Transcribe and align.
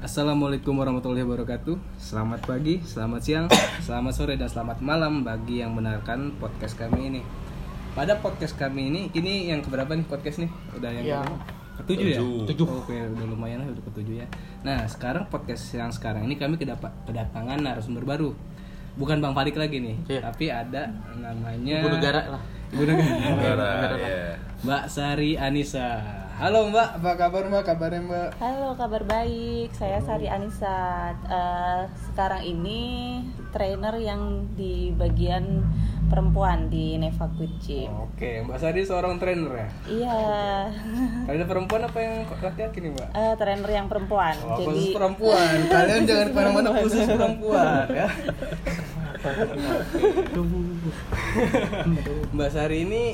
Assalamualaikum 0.00 0.80
warahmatullahi 0.80 1.20
wabarakatuh 1.22 1.76
Selamat 2.00 2.40
pagi, 2.42 2.80
selamat 2.80 3.20
siang, 3.20 3.46
selamat 3.86 4.12
sore, 4.16 4.34
dan 4.40 4.48
selamat 4.48 4.80
malam 4.80 5.20
bagi 5.20 5.60
yang 5.60 5.76
mendengarkan 5.76 6.32
podcast 6.40 6.72
kami 6.74 7.12
ini 7.12 7.20
Pada 7.92 8.16
podcast 8.16 8.56
kami 8.56 8.88
ini, 8.88 9.02
ini 9.12 9.52
yang 9.52 9.60
keberapa 9.60 9.92
nih 9.92 10.08
podcast 10.08 10.40
nih? 10.40 10.50
Udah 10.72 10.90
yang 10.90 11.04
keberapa? 11.04 11.36
ketujuh 11.80 12.06
ya? 12.06 12.20
Tujuh. 12.20 12.66
Oke, 12.66 12.92
udah 12.92 13.24
lumayan 13.24 13.60
lah, 13.60 13.68
udah 13.68 13.84
ketujuh 13.92 14.24
ya 14.24 14.26
Nah, 14.60 14.84
sekarang 14.84 15.28
podcast 15.28 15.68
yang 15.72 15.92
sekarang 15.92 16.24
ini 16.24 16.36
kami 16.36 16.56
kedapa- 16.56 16.96
kedatangan 17.04 17.60
narasumber 17.60 18.04
baru 18.04 18.32
Bukan 18.96 19.20
Bang 19.20 19.32
Farik 19.32 19.54
lagi 19.54 19.78
nih, 19.78 19.96
Iya. 20.08 20.20
tapi 20.24 20.50
ada 20.50 20.90
namanya 21.14 21.78
Ibu 21.78 21.88
negara 21.94 22.20
lah. 22.26 22.42
Ibu 22.74 22.82
negara 22.84 23.68
Negara, 23.78 23.96
ya. 23.96 24.34
Mbak 24.60 24.84
Sari 24.90 25.38
Anissa 25.38 25.88
Halo 26.40 26.72
Mbak, 26.72 27.04
apa 27.04 27.20
kabar 27.20 27.44
Mbak? 27.52 27.62
Kabarnya 27.68 28.00
Mbak? 28.00 28.28
Halo, 28.40 28.72
kabar 28.72 29.04
baik. 29.04 29.76
Saya 29.76 30.00
Sari 30.00 30.24
Anissa. 30.24 31.12
Eh, 31.28 31.84
sekarang 32.08 32.40
ini 32.40 33.20
trainer 33.52 33.92
yang 34.00 34.48
di 34.56 34.88
bagian 34.96 35.60
perempuan 36.08 36.72
di 36.72 36.96
Neva 36.96 37.28
Kucing. 37.36 37.92
Oke, 37.92 38.40
Mbak 38.40 38.56
Sari 38.56 38.88
seorang 38.88 39.20
trainer 39.20 39.52
ya? 39.52 39.68
Iya, 39.84 40.16
Kalian 41.28 41.44
perempuan 41.44 41.84
apa 41.84 41.98
yang 42.00 42.24
laki-laki 42.24 42.88
nih 42.88 42.90
mbak? 42.96 43.08
Eh, 43.12 43.34
trainer 43.36 43.70
yang 43.76 43.86
perempuan. 43.92 44.34
Oh, 44.40 44.56
Jadi 44.56 44.64
khusus 44.64 44.96
perempuan. 44.96 45.54
Kalian 45.76 46.02
jangan 46.08 46.26
ke 46.32 46.36
mana-mana 46.40 46.68
khusus 46.80 47.04
perempuan 47.04 47.84
ya. 47.92 48.08
mbak 52.32 52.48
Sari 52.48 52.88
ini 52.88 53.12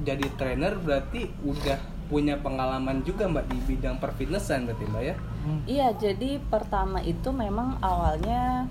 jadi 0.00 0.24
trainer 0.40 0.80
berarti 0.80 1.28
udah 1.44 1.95
punya 2.06 2.38
pengalaman 2.38 3.02
juga 3.02 3.26
mbak 3.26 3.50
di 3.50 3.58
bidang 3.66 3.98
perfitnessan 3.98 4.70
berarti 4.70 4.84
mbak 4.86 5.02
ya? 5.02 5.14
iya, 5.66 5.88
jadi 5.94 6.38
pertama 6.50 7.02
itu 7.02 7.30
memang 7.30 7.78
awalnya 7.82 8.66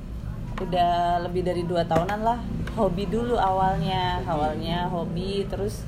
udah 0.56 1.20
lebih 1.28 1.44
dari 1.44 1.68
dua 1.68 1.84
tahunan 1.84 2.22
lah 2.24 2.40
hobi 2.76 3.08
dulu 3.08 3.36
awalnya. 3.36 4.24
Awalnya 4.24 4.88
hobi 4.92 5.44
terus 5.48 5.84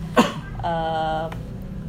eh, 0.63 1.25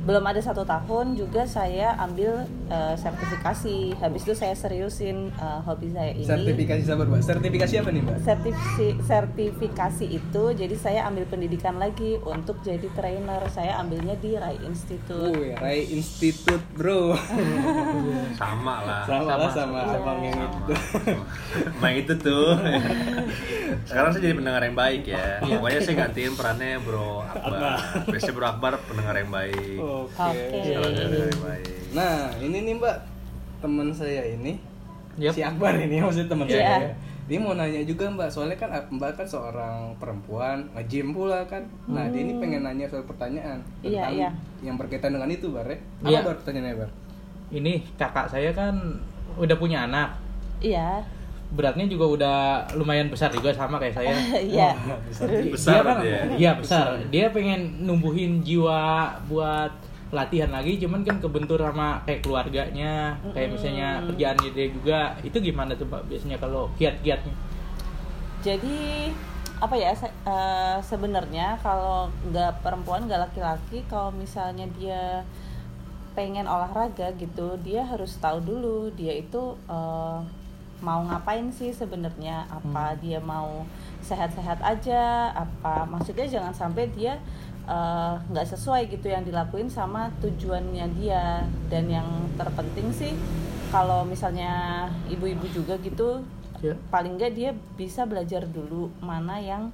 belum 0.08 0.24
ada 0.24 0.40
satu 0.40 0.64
tahun 0.64 1.12
juga 1.14 1.44
saya 1.44 1.92
ambil 2.00 2.40
eh, 2.66 2.94
sertifikasi 2.96 3.76
habis 3.94 4.24
itu 4.24 4.32
saya 4.32 4.56
seriusin 4.56 5.28
eh, 5.28 5.60
hobi 5.62 5.92
saya 5.92 6.16
ini 6.16 6.24
Sertifikasi 6.24 6.82
sabar 6.82 7.04
mbak. 7.04 7.20
Sertifikasi 7.20 7.74
apa 7.76 7.90
nih 7.92 8.00
mbak? 8.00 8.16
Sertifi- 8.18 8.96
sertifikasi 9.04 10.06
itu 10.08 10.44
jadi 10.54 10.74
saya 10.74 11.00
ambil 11.04 11.28
pendidikan 11.28 11.76
lagi 11.76 12.16
untuk 12.18 12.56
jadi 12.62 12.88
trainer 12.90 13.44
saya 13.48 13.76
ambilnya 13.76 14.16
di 14.16 14.32
Rai 14.34 14.56
Institute 14.62 15.28
Wih, 15.28 15.52
Rai 15.54 15.84
Institute 15.86 16.64
bro. 16.72 17.12
Sama 18.40 18.80
lah. 18.80 19.02
sama 19.04 19.34
lah 19.36 19.50
sama 19.50 19.78
abang 19.84 20.20
yang 20.22 20.32
Sama. 20.32 20.56
itu. 20.56 20.72
Emang 21.76 21.94
itu 21.94 22.12
tuh. 22.16 22.54
Sekarang 23.84 24.10
saya 24.10 24.22
jadi 24.22 24.34
pendengar 24.34 24.62
yang 24.62 24.72
baik 24.72 25.02
ya. 25.04 25.42
Pokoknya 25.42 25.80
saya 25.82 25.96
gantiin 26.00 26.32
perannya 26.32 26.78
Bro 26.80 27.26
Akbar. 27.26 27.76
Biasanya 28.06 28.32
Bro 28.32 28.46
Akbar 28.48 28.72
pendengar 28.86 29.14
yang 29.14 29.28
baik. 29.28 29.76
Oke. 29.76 29.97
Oke. 30.04 30.22
Baik. 31.34 31.66
Nah, 31.90 32.14
ini 32.38 32.58
nih 32.62 32.74
Mbak, 32.76 32.96
teman 33.58 33.88
saya 33.90 34.22
ini 34.24 34.60
Yap. 35.16 35.32
si 35.32 35.40
Akbar 35.40 35.74
ini 35.74 35.98
maksudnya 35.98 36.28
teman 36.28 36.46
Iya. 36.46 36.54
saya. 36.54 36.78
ya. 36.84 36.92
Dia 37.26 37.36
mau 37.36 37.52
nanya 37.52 37.82
juga 37.82 38.08
Mbak, 38.08 38.28
soalnya 38.28 38.56
kan 38.56 38.70
Mbak 38.88 39.10
kan 39.14 39.26
seorang 39.26 39.76
perempuan, 39.96 40.64
nge-gym 40.72 41.12
pula 41.12 41.44
kan. 41.44 41.60
Nah, 41.84 42.08
dia 42.08 42.22
ini 42.22 42.36
pengen 42.36 42.62
nanya 42.62 42.86
soal 42.86 43.04
pertanyaan 43.04 43.60
Iya, 43.80 44.00
tentang 44.00 44.14
iya. 44.14 44.30
yang 44.62 44.76
berkaitan 44.76 45.12
dengan 45.12 45.28
itu, 45.28 45.48
Bar. 45.48 45.66
ya. 45.66 45.76
Apa 45.76 46.08
Iya. 46.08 46.18
Bar 46.22 46.36
pertanyaannya, 46.38 46.76
Bar? 46.78 46.90
Ini 47.50 47.72
kakak 47.94 48.26
saya 48.28 48.50
kan 48.50 48.74
udah 49.34 49.56
punya 49.56 49.84
anak. 49.84 50.16
iya 50.58 51.00
Beratnya 51.48 51.86
juga 51.86 52.04
udah 52.04 52.38
lumayan 52.74 53.08
besar 53.08 53.30
juga 53.30 53.48
sama 53.50 53.78
kayak 53.78 53.94
saya. 53.94 54.12
iya 54.44 54.76
Besar 55.48 55.80
dia 55.80 55.80
kan, 55.82 55.96
dia. 56.00 56.20
Iya 56.34 56.50
besar. 56.54 56.86
Dia 57.08 57.26
pengen 57.28 57.60
numbuhin 57.80 58.40
jiwa 58.40 59.08
buat 59.24 59.72
latihan 60.08 60.48
lagi, 60.48 60.80
cuman 60.80 61.04
kan 61.04 61.16
kebentur 61.20 61.60
sama 61.60 62.00
kayak 62.08 62.20
keluarganya, 62.24 63.12
kayak 63.36 63.52
misalnya 63.54 64.00
kerjaannya 64.08 64.50
dia 64.56 64.66
juga. 64.72 65.00
Itu 65.20 65.36
gimana 65.40 65.76
tuh 65.76 65.88
Pak 65.92 66.08
biasanya 66.08 66.36
kalau 66.40 66.72
kiat-kiatnya? 66.80 67.34
jadi 68.38 69.10
apa 69.58 69.74
ya 69.74 69.90
se- 69.90 70.14
eh, 70.24 70.78
sebenarnya 70.86 71.58
kalau 71.58 72.06
nggak 72.30 72.62
perempuan 72.62 73.10
nggak 73.10 73.26
laki-laki 73.26 73.82
kalau 73.90 74.14
misalnya 74.14 74.70
dia 74.78 75.26
pengen 76.14 76.46
olahraga 76.46 77.14
gitu 77.14 77.54
dia 77.62 77.82
harus 77.86 78.18
tahu 78.18 78.38
dulu 78.42 78.90
dia 78.94 79.14
itu 79.14 79.42
eh, 79.70 80.18
mau 80.78 81.02
ngapain 81.02 81.50
sih 81.50 81.74
sebenarnya 81.74 82.46
apa 82.46 82.94
dia 83.02 83.18
mau 83.18 83.66
sehat-sehat 83.98 84.62
aja 84.62 85.34
apa 85.34 85.82
maksudnya 85.90 86.26
jangan 86.30 86.54
sampai 86.54 86.86
dia 86.94 87.18
eh, 87.68 88.14
nggak 88.24 88.46
sesuai 88.48 88.88
gitu 88.88 89.06
yang 89.06 89.22
dilakuin 89.22 89.68
sama 89.68 90.08
tujuannya 90.18 90.88
dia 90.96 91.44
dan 91.68 91.84
yang 91.86 92.08
terpenting 92.34 92.88
sih 92.90 93.12
kalau 93.68 94.02
misalnya 94.02 94.52
ibu-ibu 95.06 95.44
juga 95.52 95.76
gitu 95.78 96.24
Ya. 96.58 96.74
paling 96.90 97.14
nggak 97.14 97.32
dia 97.32 97.50
bisa 97.76 98.02
belajar 98.02 98.42
dulu 98.42 98.90
mana 98.98 99.38
yang 99.38 99.70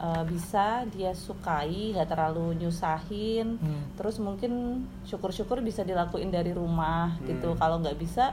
uh, 0.00 0.24
bisa 0.24 0.88
dia 0.88 1.12
sukai 1.12 1.92
nggak 1.92 2.08
terlalu 2.08 2.56
nyusahin 2.56 3.60
Hmm. 3.60 3.84
terus 3.92 4.16
mungkin 4.16 4.80
syukur-syukur 5.04 5.60
bisa 5.60 5.84
dilakuin 5.84 6.32
dari 6.32 6.56
rumah 6.56 7.12
gitu 7.28 7.52
Hmm. 7.52 7.60
kalau 7.60 7.76
nggak 7.76 8.00
bisa 8.00 8.32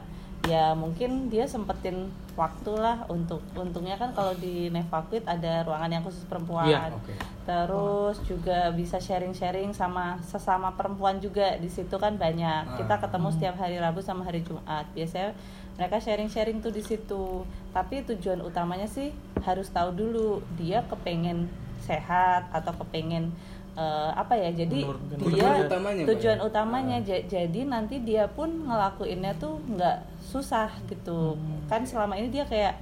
ya 0.50 0.74
mungkin 0.74 1.29
dia 1.29 1.46
sempetin 1.46 2.09
waktu 2.34 2.74
lah 2.74 3.06
untuk 3.12 3.44
untungnya 3.53 4.00
kan 4.00 4.16
kalau 4.16 4.34
di 4.34 4.72
Nevaquit 4.74 5.22
ada 5.28 5.62
ruangan 5.68 5.91
yang 5.91 6.03
khusus 6.03 6.24
perempuan. 6.25 6.69
Iya, 6.69 6.79
oke. 6.96 7.13
terus 7.41 8.18
juga 8.24 8.72
bisa 8.72 8.97
sharing-sharing 9.02 9.75
sama 9.75 10.18
sesama 10.24 10.74
perempuan 10.74 11.19
juga. 11.22 11.59
Di 11.59 11.68
situ 11.68 11.94
kan 12.00 12.16
banyak. 12.16 12.63
Ah. 12.66 12.78
kita 12.79 12.97
ketemu 12.97 13.28
setiap 13.35 13.56
hari 13.59 13.78
Rabu 13.78 14.02
sama 14.02 14.25
hari 14.25 14.41
Jumat. 14.41 14.88
Biasanya 14.96 15.35
mereka 15.78 16.00
sharing-sharing 16.00 16.63
tuh 16.63 16.73
di 16.73 16.81
situ. 16.81 17.44
Tapi 17.75 18.08
tujuan 18.08 18.41
utamanya 18.41 18.88
sih 18.90 19.13
harus 19.44 19.69
tahu 19.69 19.94
dulu 19.94 20.41
dia 20.58 20.85
kepengen 20.88 21.52
sehat 21.81 22.47
atau 22.53 22.72
kepengen 22.78 23.34
eh, 23.74 24.12
apa 24.12 24.34
ya 24.36 24.50
jadi 24.52 24.84
Menurunkan 24.84 25.16
dia 25.16 25.24
Tujuan 25.24 25.56
utamanya, 25.64 26.02
tujuan 26.06 26.38
ya? 26.38 26.44
utamanya 26.44 26.98
ja- 27.02 27.26
jadi 27.26 27.59
nanti 27.64 27.96
dia 28.02 28.28
pun 28.28 28.68
ngelakuinnya 28.68 29.32
tuh 29.38 29.64
nggak 29.66 29.98
susah 30.22 30.68
gitu. 30.88 31.40
Kan 31.68 31.84
selama 31.84 32.16
ini 32.16 32.28
dia 32.28 32.44
kayak 32.44 32.76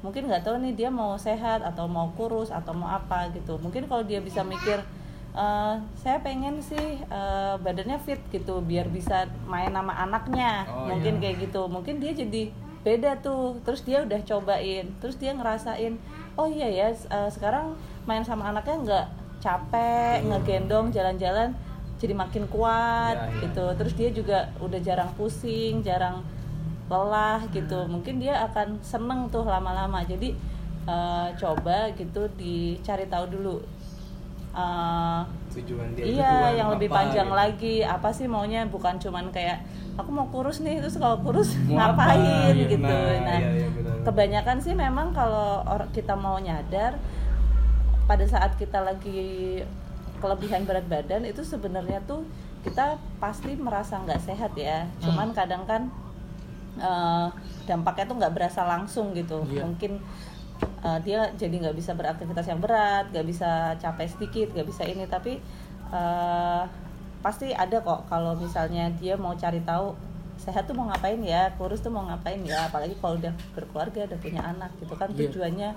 mungkin 0.00 0.28
nggak 0.28 0.44
tahu 0.44 0.60
nih 0.60 0.74
dia 0.76 0.90
mau 0.92 1.16
sehat 1.16 1.62
atau 1.62 1.86
mau 1.86 2.10
kurus 2.12 2.50
atau 2.50 2.74
mau 2.74 2.90
apa 2.90 3.30
gitu. 3.30 3.56
Mungkin 3.56 3.86
kalau 3.86 4.02
dia 4.02 4.18
bisa 4.18 4.42
mikir 4.42 4.82
"Eh, 5.34 5.74
saya 5.96 6.18
pengen 6.20 6.58
sih 6.60 6.78
eh, 7.00 7.54
badannya 7.58 7.98
fit 7.98 8.18
gitu 8.28 8.58
biar 8.60 8.86
bisa 8.86 9.26
main 9.46 9.70
sama 9.70 9.94
anaknya. 9.96 10.62
Oh, 10.66 10.90
mungkin 10.90 11.18
iya. 11.18 11.22
kayak 11.30 11.36
gitu. 11.46 11.66
Mungkin 11.66 11.98
dia 11.98 12.10
jadi 12.10 12.50
beda 12.82 13.18
tuh. 13.18 13.58
Terus 13.62 13.82
dia 13.82 14.02
udah 14.02 14.20
cobain. 14.20 14.86
Terus 14.98 15.16
dia 15.16 15.30
ngerasain 15.30 15.94
oh 16.34 16.46
iya 16.46 16.66
ya 16.66 16.88
eh, 16.90 17.30
sekarang 17.30 17.78
main 18.04 18.22
sama 18.22 18.50
anaknya 18.50 18.76
nggak 18.82 19.06
capek 19.44 20.24
ngegendong 20.24 20.88
jalan-jalan 20.88 21.52
jadi 21.94 22.12
makin 22.12 22.44
kuat 22.46 23.12
Iya, 23.14 23.28
iya. 23.28 23.40
gitu 23.44 23.64
terus 23.76 23.92
dia 23.92 24.08
juga 24.10 24.38
udah 24.58 24.80
jarang 24.80 25.12
pusing 25.14 25.80
jarang 25.80 26.24
lelah 26.84 27.44
gitu 27.50 27.84
mungkin 27.86 28.18
dia 28.18 28.40
akan 28.42 28.80
seneng 28.80 29.28
tuh 29.28 29.44
lama-lama 29.44 30.00
jadi 30.02 30.32
eh, 30.84 31.28
coba 31.34 31.92
gitu 31.92 32.24
dicari 32.34 33.04
tahu 33.06 33.26
dulu 33.30 33.56
Eh, 34.54 35.20
Tujuan 35.52 35.90
dia 35.92 36.04
iya 36.06 36.30
tujuan 36.30 36.54
yang 36.54 36.68
lebih 36.70 36.86
apa 36.86 36.96
panjang 36.96 37.26
gitu. 37.26 37.34
lagi 37.36 37.74
apa 37.82 38.08
sih 38.08 38.30
maunya 38.30 38.62
bukan 38.64 38.94
cuman 38.96 39.26
kayak 39.28 39.66
aku 39.96 40.14
mau 40.14 40.30
kurus 40.30 40.62
nih 40.62 40.78
terus 40.78 40.94
kalau 40.94 41.18
kurus 41.18 41.58
Mau 41.66 41.74
apa? 41.74 42.14
ngapain 42.14 42.54
Iya, 42.54 42.70
gitu 42.70 42.86
nah, 42.86 43.18
nah 43.26 43.38
iya, 43.40 43.50
iya, 43.52 43.68
benar. 43.68 43.94
kebanyakan 44.06 44.56
sih 44.62 44.70
memang 44.72 45.10
kalau 45.10 45.58
kita 45.90 46.14
mau 46.14 46.38
nyadar 46.38 46.94
pada 48.04 48.24
saat 48.28 48.56
kita 48.60 48.84
lagi 48.84 49.60
kelebihan 50.20 50.64
berat 50.64 50.86
badan 50.88 51.24
itu 51.28 51.44
sebenarnya 51.44 52.00
tuh 52.04 52.24
kita 52.64 52.96
pasti 53.20 53.56
merasa 53.60 54.00
nggak 54.00 54.20
sehat 54.24 54.52
ya. 54.56 54.88
Cuman 55.04 55.36
kadang 55.36 55.68
kan 55.68 55.92
eh, 56.80 57.28
dampaknya 57.68 58.04
tuh 58.08 58.16
nggak 58.20 58.34
berasa 58.34 58.64
langsung 58.64 59.12
gitu. 59.12 59.44
Iya. 59.48 59.68
mungkin 59.68 60.00
eh, 60.80 60.98
dia 61.04 61.28
jadi 61.36 61.68
nggak 61.68 61.76
bisa 61.76 61.92
beraktivitas 61.92 62.48
yang 62.48 62.60
berat 62.60 63.12
nggak 63.12 63.26
bisa 63.28 63.76
capek 63.76 64.08
sedikit 64.08 64.48
nggak 64.56 64.68
bisa 64.68 64.82
ini. 64.88 65.04
Tapi 65.04 65.40
eh, 65.92 66.62
pasti 67.24 67.52
ada 67.56 67.80
kok 67.80 68.08
kalau 68.08 68.36
misalnya 68.36 68.92
dia 69.00 69.16
mau 69.16 69.32
cari 69.36 69.60
tahu 69.64 70.13
sehat 70.44 70.68
tuh 70.68 70.76
mau 70.76 70.84
ngapain 70.92 71.16
ya 71.24 71.48
kurus 71.56 71.80
tuh 71.80 71.88
mau 71.88 72.04
ngapain 72.04 72.36
ya 72.44 72.68
apalagi 72.68 72.92
kalau 73.00 73.16
udah 73.16 73.32
berkeluarga 73.56 74.04
udah 74.04 74.18
punya 74.20 74.42
anak 74.44 74.70
gitu 74.76 74.92
kan 74.92 75.08
Iya. 75.08 75.18
tujuannya 75.32 75.70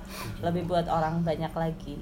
lebih 0.43 0.67
buat 0.67 0.91
orang 0.91 1.23
banyak 1.23 1.53
lagi. 1.55 1.97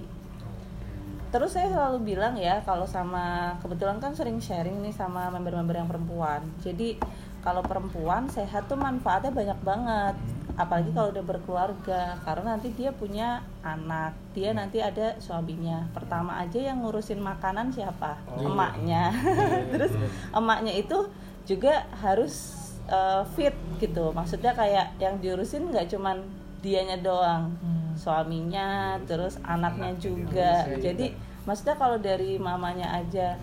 Terus 1.30 1.52
saya 1.52 1.68
selalu 1.68 2.16
bilang 2.16 2.40
ya 2.40 2.64
kalau 2.64 2.88
sama 2.88 3.54
kebetulan 3.60 4.00
kan 4.00 4.16
sering 4.16 4.40
sharing 4.40 4.80
nih 4.80 4.96
sama 4.96 5.28
member-member 5.36 5.76
yang 5.76 5.90
perempuan. 5.92 6.42
Jadi 6.64 6.96
kalau 7.44 7.60
perempuan 7.62 8.26
sehat 8.32 8.66
tuh 8.66 8.80
manfaatnya 8.80 9.36
banyak 9.36 9.60
banget. 9.62 10.16
Apalagi 10.56 10.96
kalau 10.96 11.12
udah 11.12 11.26
berkeluarga 11.28 12.16
karena 12.24 12.56
nanti 12.56 12.72
dia 12.72 12.96
punya 12.96 13.44
anak 13.60 14.16
dia 14.32 14.56
nanti 14.56 14.80
ada 14.80 15.20
suaminya. 15.20 15.92
Pertama 15.92 16.40
aja 16.40 16.56
yang 16.72 16.80
ngurusin 16.80 17.20
makanan 17.20 17.76
siapa? 17.76 18.16
Emaknya. 18.40 19.12
Terus 19.76 19.92
emaknya 20.32 20.72
itu 20.72 21.04
juga 21.46 21.86
harus 22.02 22.54
uh, 22.90 23.24
fit 23.38 23.54
gitu. 23.80 24.12
Maksudnya 24.12 24.54
kayak 24.58 24.98
yang 24.98 25.22
diurusin 25.22 25.70
nggak 25.70 25.90
cuman 25.94 26.26
dianya 26.66 26.98
doang 26.98 27.54
suaminya 27.96 29.00
terus 29.08 29.40
anaknya 29.48 29.96
juga. 29.98 30.68
jadi 30.78 31.16
maksudnya 31.48 31.80
kalau 31.80 31.98
dari 31.98 32.36
mamanya 32.36 32.92
aja 32.92 33.40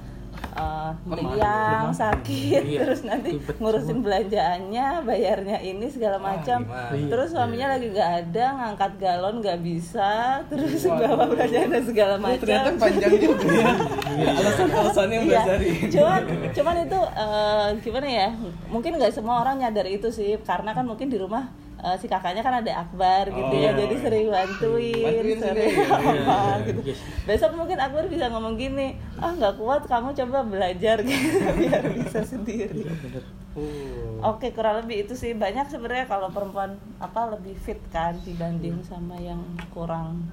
uh, 0.55 1.93
sakit 1.93 2.63
Iya. 2.63 2.81
terus 2.85 3.01
nanti 3.03 3.37
ngurusin 3.57 4.01
belanjaannya 4.01 4.87
bayarnya 5.03 5.59
ini 5.61 5.87
segala 5.87 6.17
macam 6.17 6.65
gimana? 6.65 6.93
Iya. 6.93 7.09
terus 7.09 7.29
suaminya 7.31 7.67
lagi 7.73 7.87
nggak 7.89 8.11
ada 8.25 8.45
ngangkat 8.55 8.93
galon 8.97 9.35
nggak 9.41 9.59
bisa 9.61 10.13
terus 10.47 10.83
bawa 10.85 11.25
belanjaan 11.27 11.69
dan 11.69 11.85
segala 11.85 12.15
macam 12.17 12.41
ternyata 12.43 12.71
panjang 12.77 13.15
juga 13.15 13.47
ya. 13.49 13.73
Alasan-alasannya 14.39 15.15
yang 15.15 15.25
Iya, 15.25 15.39
Mbak 15.39 15.47
Sari. 15.49 15.71
cuman 15.89 16.23
cuman 16.53 16.77
itu 16.81 17.01
eh, 17.15 17.67
gimana 17.81 18.07
ya? 18.09 18.29
Mungkin 18.69 18.91
nggak 18.97 19.13
semua 19.13 19.41
orang 19.41 19.57
nyadar 19.59 19.87
itu 19.87 20.09
sih, 20.09 20.37
karena 20.43 20.73
kan 20.73 20.85
mungkin 20.85 21.09
di 21.09 21.17
rumah 21.17 21.49
eh, 21.83 21.97
si 21.97 22.07
kakaknya 22.07 22.41
kan 22.41 22.55
ada 22.57 22.73
akbar 22.81 23.27
gitu 23.27 23.43
Oh, 23.45 23.53
ya, 23.53 23.69
iya. 23.69 23.73
jadi 23.77 23.95
sering 23.99 24.27
bantuin, 24.29 25.03
Bantuin 25.05 25.39
sering 25.39 25.75
apa 25.83 25.99
iya. 26.09 26.65
gitu. 26.65 26.81
Yes. 26.85 26.99
Besok 27.25 27.53
mungkin 27.55 27.77
akbar 27.77 28.07
bisa 28.07 28.27
ngomong 28.29 28.55
gini, 28.55 28.89
ah 29.17 29.31
nggak 29.31 29.55
kuat, 29.57 29.83
kamu 29.85 30.15
coba 30.15 30.39
belajar 30.43 31.03
gitu 31.05 31.37
biar 31.53 31.83
bisa 31.93 32.21
sendiri. 32.23 32.87
bener 32.87 33.25
Oh. 33.53 34.33
Oke 34.33 34.49
kurang 34.49 34.81
lebih 34.81 35.05
itu 35.05 35.13
sih 35.13 35.37
banyak 35.37 35.69
sebenarnya 35.69 36.09
kalau 36.09 36.33
perempuan 36.33 36.73
apa 36.97 37.29
lebih 37.29 37.53
fit 37.55 37.77
kan 37.89 38.17
dibanding 38.19 38.81
sama 38.81 39.13
yang 39.15 39.37
kurang 39.69 40.25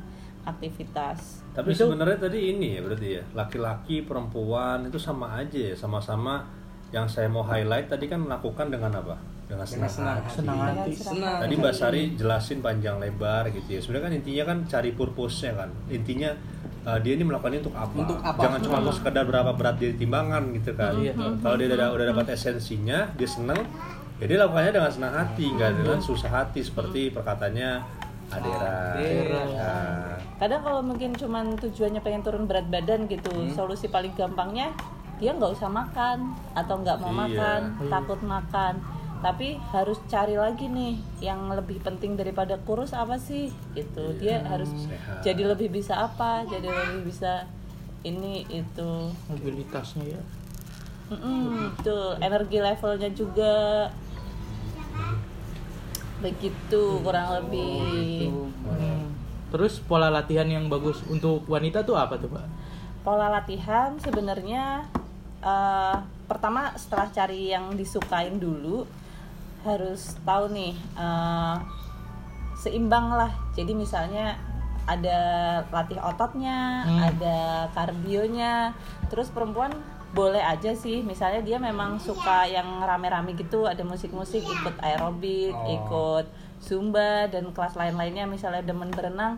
aktivitas. 0.45 1.43
Tapi 1.51 1.71
Itu- 1.71 1.83
sebenarnya 1.85 2.15
tadi 2.17 2.39
ini 2.49 2.77
ya 2.77 2.81
berarti 2.81 3.07
ya 3.11 3.23
laki-laki 3.33 4.01
perempuan 4.01 4.87
itu 4.87 4.95
sama 4.95 5.35
aja 5.35 5.59
ya 5.59 5.75
sama-sama 5.75 6.47
yang 6.89 7.05
saya 7.05 7.27
mau 7.27 7.43
highlight 7.43 7.85
tadi 7.87 8.07
kan 8.07 8.19
melakukan 8.19 8.71
dengan 8.71 8.95
apa? 8.95 9.19
Dengan 9.49 9.65
Dengan 9.65 9.89
senang 9.89 9.89
senang 9.89 10.17
hati. 10.21 10.29
senang 10.37 10.59
hati 10.61 10.91
Senang. 10.93 11.37
Tadi 11.41 11.53
Mbak 11.57 11.73
Sari 11.73 12.01
jelasin 12.13 12.59
panjang 12.61 13.01
lebar 13.01 13.49
gitu 13.49 13.65
ya. 13.67 13.79
Sebenarnya 13.81 14.05
kan 14.05 14.13
intinya 14.13 14.43
kan 14.45 14.57
cari 14.69 14.89
purpose-nya 14.93 15.51
kan. 15.57 15.69
Intinya 15.89 16.29
uh, 16.85 16.99
dia 17.01 17.17
ini 17.17 17.23
melakukan 17.25 17.51
ini 17.51 17.59
untuk 17.59 17.73
apa? 17.73 17.93
Untuk 17.97 18.19
apa? 18.21 18.39
Jangan 18.39 18.59
cuma 18.61 18.77
untuk 18.79 18.95
sekedar 18.95 19.23
berapa 19.25 19.51
berat 19.51 19.75
dia 19.75 19.89
di 19.89 19.97
timbangan 19.97 20.53
gitu 20.53 20.71
kan. 20.77 20.93
Iya. 20.95 21.13
Kalau 21.41 21.55
dia 21.57 21.65
udah, 21.67 21.89
udah 21.91 22.05
dapat 22.07 22.25
esensinya, 22.29 23.09
dia 23.17 23.25
seneng, 23.25 23.57
ya 24.21 24.25
dia 24.29 24.37
lakukannya 24.37 24.69
dengan 24.71 24.91
senang 24.93 25.13
hati, 25.17 25.45
nggak 25.49 25.71
dengan 25.81 25.99
susah 25.99 26.29
hati 26.29 26.61
seperti 26.61 27.09
perkataannya 27.09 27.71
Adera. 28.29 28.93
Adera. 28.93 29.41
Nah, 29.49 30.13
kadang 30.37 30.61
kalau 30.61 30.81
mungkin 30.85 31.17
cuman 31.17 31.57
tujuannya 31.57 31.97
pengen 31.99 32.21
turun 32.21 32.45
berat 32.45 32.69
badan 32.69 33.09
gitu 33.09 33.33
solusi 33.49 33.89
paling 33.89 34.13
gampangnya 34.13 34.69
dia 35.17 35.33
nggak 35.33 35.51
usah 35.51 35.65
makan 35.65 36.37
atau 36.53 36.77
nggak 36.77 36.97
mau 37.01 37.09
Iya. 37.09 37.17
makan 37.25 37.61
takut 37.89 38.19
makan 38.21 38.73
tapi 39.19 39.59
harus 39.75 39.99
cari 40.07 40.39
lagi 40.39 40.71
nih 40.71 40.95
yang 41.19 41.51
lebih 41.51 41.83
penting 41.83 42.15
daripada 42.15 42.55
kurus 42.63 42.95
apa 42.95 43.19
sih? 43.19 43.51
Gitu. 43.75 44.15
Dia 44.15 44.39
harus 44.47 44.71
sehat. 44.71 45.19
jadi 45.19 45.43
lebih 45.43 45.67
bisa 45.67 46.07
apa? 46.07 46.47
Jadi 46.47 46.71
lebih 46.71 47.11
bisa 47.11 47.43
ini 48.07 48.47
itu. 48.47 49.11
Mobilitasnya 49.27 50.15
ya. 50.15 50.21
Betul. 51.11 52.15
Energi 52.23 52.57
levelnya 52.63 53.11
juga. 53.11 53.55
Begitu 56.23 57.03
kurang 57.03 57.43
lebih. 57.43 58.31
Hmm. 58.31 59.11
terus 59.49 59.81
pola 59.81 60.13
latihan 60.13 60.45
yang 60.45 60.69
bagus 60.69 61.01
untuk 61.09 61.41
wanita 61.49 61.81
tuh 61.81 61.97
apa 61.97 62.21
tuh 62.21 62.29
pak? 62.29 62.45
Pola 63.01 63.33
latihan 63.33 63.97
sebenarnya 63.97 64.85
eh, 65.41 65.95
pertama 66.29 66.69
setelah 66.77 67.09
cari 67.09 67.49
yang 67.49 67.73
disukain 67.73 68.37
dulu 68.37 68.85
harus 69.63 70.15
tahu 70.23 70.51
nih 70.51 70.73
eh, 70.95 71.55
seimbang 72.55 73.11
lah. 73.11 73.31
Jadi 73.55 73.71
misalnya 73.73 74.35
ada 74.89 75.19
latih 75.69 76.01
ototnya 76.01 76.83
Hmm. 76.83 76.99
ada 77.13 77.37
kardionya. 77.71 78.73
Terus 79.07 79.29
perempuan 79.29 79.71
boleh 80.11 80.41
aja 80.41 80.73
sih. 80.73 81.05
Misalnya 81.05 81.45
dia 81.45 81.57
memang 81.61 82.01
suka 82.01 82.49
yang 82.49 82.81
rame-rame 82.81 83.37
gitu 83.37 83.69
ada 83.69 83.85
musik-musik 83.85 84.41
ikut 84.41 84.75
aerobik 84.81 85.53
Oh. 85.53 85.69
ikut 85.69 86.25
zumba 86.59 87.29
dan 87.29 87.53
kelas 87.53 87.77
lain-lainnya. 87.77 88.25
Misalnya 88.25 88.65
demen 88.65 88.89
berenang 88.89 89.37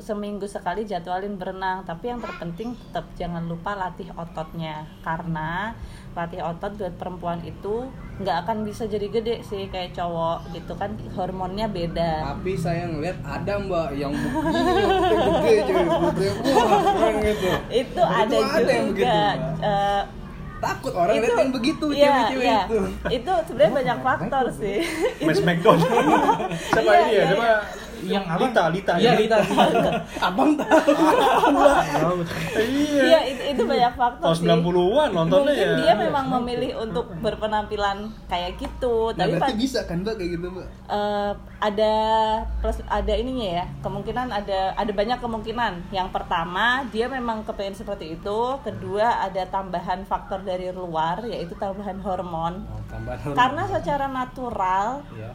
seminggu 0.00 0.48
sekali 0.48 0.88
jadwalin 0.88 1.36
berenang. 1.36 1.84
Tapi 1.84 2.08
yang 2.08 2.18
terpenting 2.18 2.72
tetap 2.72 3.04
jangan 3.14 3.44
lupa 3.44 3.76
latih 3.76 4.08
ototnya. 4.16 4.88
Karena 5.04 5.76
latih 6.10 6.42
otot 6.42 6.72
buat 6.74 6.94
perempuan 6.94 7.38
itu 7.40 7.86
nggak 8.18 8.36
akan 8.44 8.56
bisa 8.62 8.84
jadi 8.84 9.08
gede 9.08 9.40
sih 9.40 9.64
kayak 9.66 9.94
cowok 9.94 10.52
gitu 10.52 10.72
kan 10.74 10.92
hormonnya 11.10 11.64
beda 11.66 12.36
Tapi 12.36 12.52
saya 12.52 12.84
ngeliat 12.86 13.16
ada 13.22 13.52
mbak 13.58 13.88
yang 13.94 14.12
gede 14.12 15.54
keren 15.64 15.86
gitu. 17.20 17.48
itu 17.72 17.88
Itu 17.88 18.02
ada 18.02 18.36
ada 18.36 18.70
yang 18.70 18.86
begitu, 18.90 19.00
juga 19.00 19.14
Mbak. 19.32 19.36
Eh, 19.62 20.02
Takut 20.60 20.92
orang 20.92 21.14
itu 21.16 21.24
lihat 21.24 21.40
yang 21.40 21.52
begitu 21.56 21.86
iya, 21.88 22.04
cewek-cewek 22.04 22.44
iya. 22.44 22.60
itu. 22.60 22.78
itu 23.16 23.32
sebenarnya 23.48 23.72
banyak 23.72 23.98
faktor 24.04 24.44
sih 24.52 24.76
Mas 25.24 25.40
McDonald. 25.48 25.88
Siapa 26.68 26.84
Iya, 26.84 27.00
ini 27.00 27.08
ya? 27.08 27.08
iya, 27.08 27.24
Siapa? 27.24 27.48
Yang 28.02 28.24
apa? 28.26 28.38
Lita, 28.40 28.62
Lita. 28.68 28.92
Iya, 28.94 29.04
ya? 29.06 29.12
Lita. 29.16 29.36
Abang 30.20 30.50
tahu. 30.54 32.12
Iya. 32.52 33.02
iya 33.02 33.18
itu, 33.26 33.42
itu 33.50 33.62
banyak 33.64 33.92
faktor 33.94 34.24
Tahun 34.26 34.36
sih 34.36 34.46
90-an 34.46 35.08
nontonnya 35.10 35.50
mungkin 35.50 35.66
ya. 35.66 35.76
dia 35.78 35.94
memang 35.96 36.24
memilih 36.32 36.70
untuk 36.80 37.06
berpenampilan 37.16 37.98
kayak 38.26 38.56
gitu 38.56 39.12
Nah, 39.12 39.18
tapi 39.20 39.32
berarti 39.32 39.52
pa- 39.52 39.58
bisa 39.58 39.78
kan 39.84 40.00
mbak 40.00 40.14
kayak 40.14 40.30
gitu 40.32 40.46
mbak? 40.48 40.66
eh, 40.86 41.32
ada 41.60 41.94
plus 42.58 42.78
ada 42.86 43.12
ininya 43.12 43.48
ya 43.54 43.66
kemungkinan 43.80 44.26
ada 44.30 44.72
ada 44.74 44.92
banyak 44.92 45.18
kemungkinan 45.18 45.72
yang 45.90 46.08
pertama 46.08 46.66
dia 46.86 47.06
memang 47.06 47.42
kepengen 47.42 47.74
seperti 47.74 48.14
itu 48.14 48.38
kedua 48.60 49.20
ada 49.22 49.44
tambahan 49.46 50.02
faktor 50.02 50.40
dari 50.40 50.70
luar 50.70 51.20
yaitu 51.24 51.52
tambahan 51.54 51.98
hormon 51.98 52.64
Oh, 52.66 52.80
tambahan 52.86 53.18
hormon. 53.20 53.36
karena 53.36 53.62
secara 53.70 54.06
natural 54.06 55.04
Iya. 55.10 55.30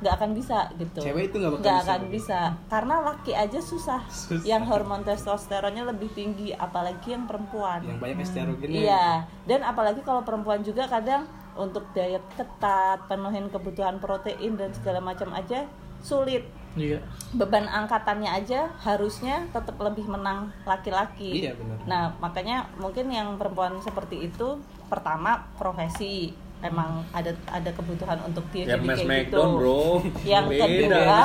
Nggak 0.00 0.14
akan 0.16 0.30
bisa 0.32 0.58
gitu 0.80 1.00
Cewek 1.04 1.28
itu 1.28 1.36
nggak 1.36 1.60
bisa 1.60 1.72
akan 1.84 2.02
bisa 2.08 2.40
karena 2.72 2.94
laki 3.04 3.32
aja 3.36 3.60
susah, 3.60 4.00
Susah. 4.08 4.40
yang 4.48 4.64
hormon 4.64 5.04
testosteronnya 5.04 5.84
lebih 5.84 6.08
tinggi 6.16 6.56
apalagi 6.56 7.12
yang 7.12 7.28
perempuan 7.28 7.84
Yang 7.84 8.00
banyak 8.00 8.18
estrogennya. 8.24 8.80
Iya, 8.80 9.08
dan 9.44 9.60
apalagi 9.60 10.00
kalau 10.00 10.24
perempuan 10.24 10.64
juga 10.64 10.88
kadang 10.88 11.28
untuk 11.52 11.84
diet 11.92 12.24
ketat, 12.32 13.04
penuhin 13.12 13.52
kebutuhan 13.52 14.00
protein 14.00 14.56
dan 14.56 14.72
segala 14.72 15.04
macam 15.04 15.36
aja 15.36 15.68
sulit. 16.00 16.48
iya 16.80 17.02
Beban 17.36 17.68
angkatannya 17.68 18.30
aja 18.30 18.72
harusnya 18.80 19.44
tetap 19.52 19.76
lebih 19.76 20.08
menang 20.08 20.48
laki-laki. 20.64 21.44
Iya, 21.44 21.52
benar. 21.58 21.76
Nah, 21.84 22.04
makanya 22.22 22.72
mungkin 22.80 23.12
yang 23.12 23.36
perempuan 23.36 23.76
seperti 23.84 24.32
itu 24.32 24.56
pertama 24.88 25.44
profesi 25.60 26.32
emang 26.60 27.00
ada 27.10 27.32
ada 27.46 27.70
kebutuhan 27.70 28.20
untuk 28.22 28.44
dia 28.50 28.64
Ya 28.66 28.76
jadi 28.76 28.86
kayak 29.00 29.26
gitu. 29.26 29.40
bro. 29.50 30.04
Yang 30.22 30.44
Beda. 30.46 30.68
kedua, 30.68 31.18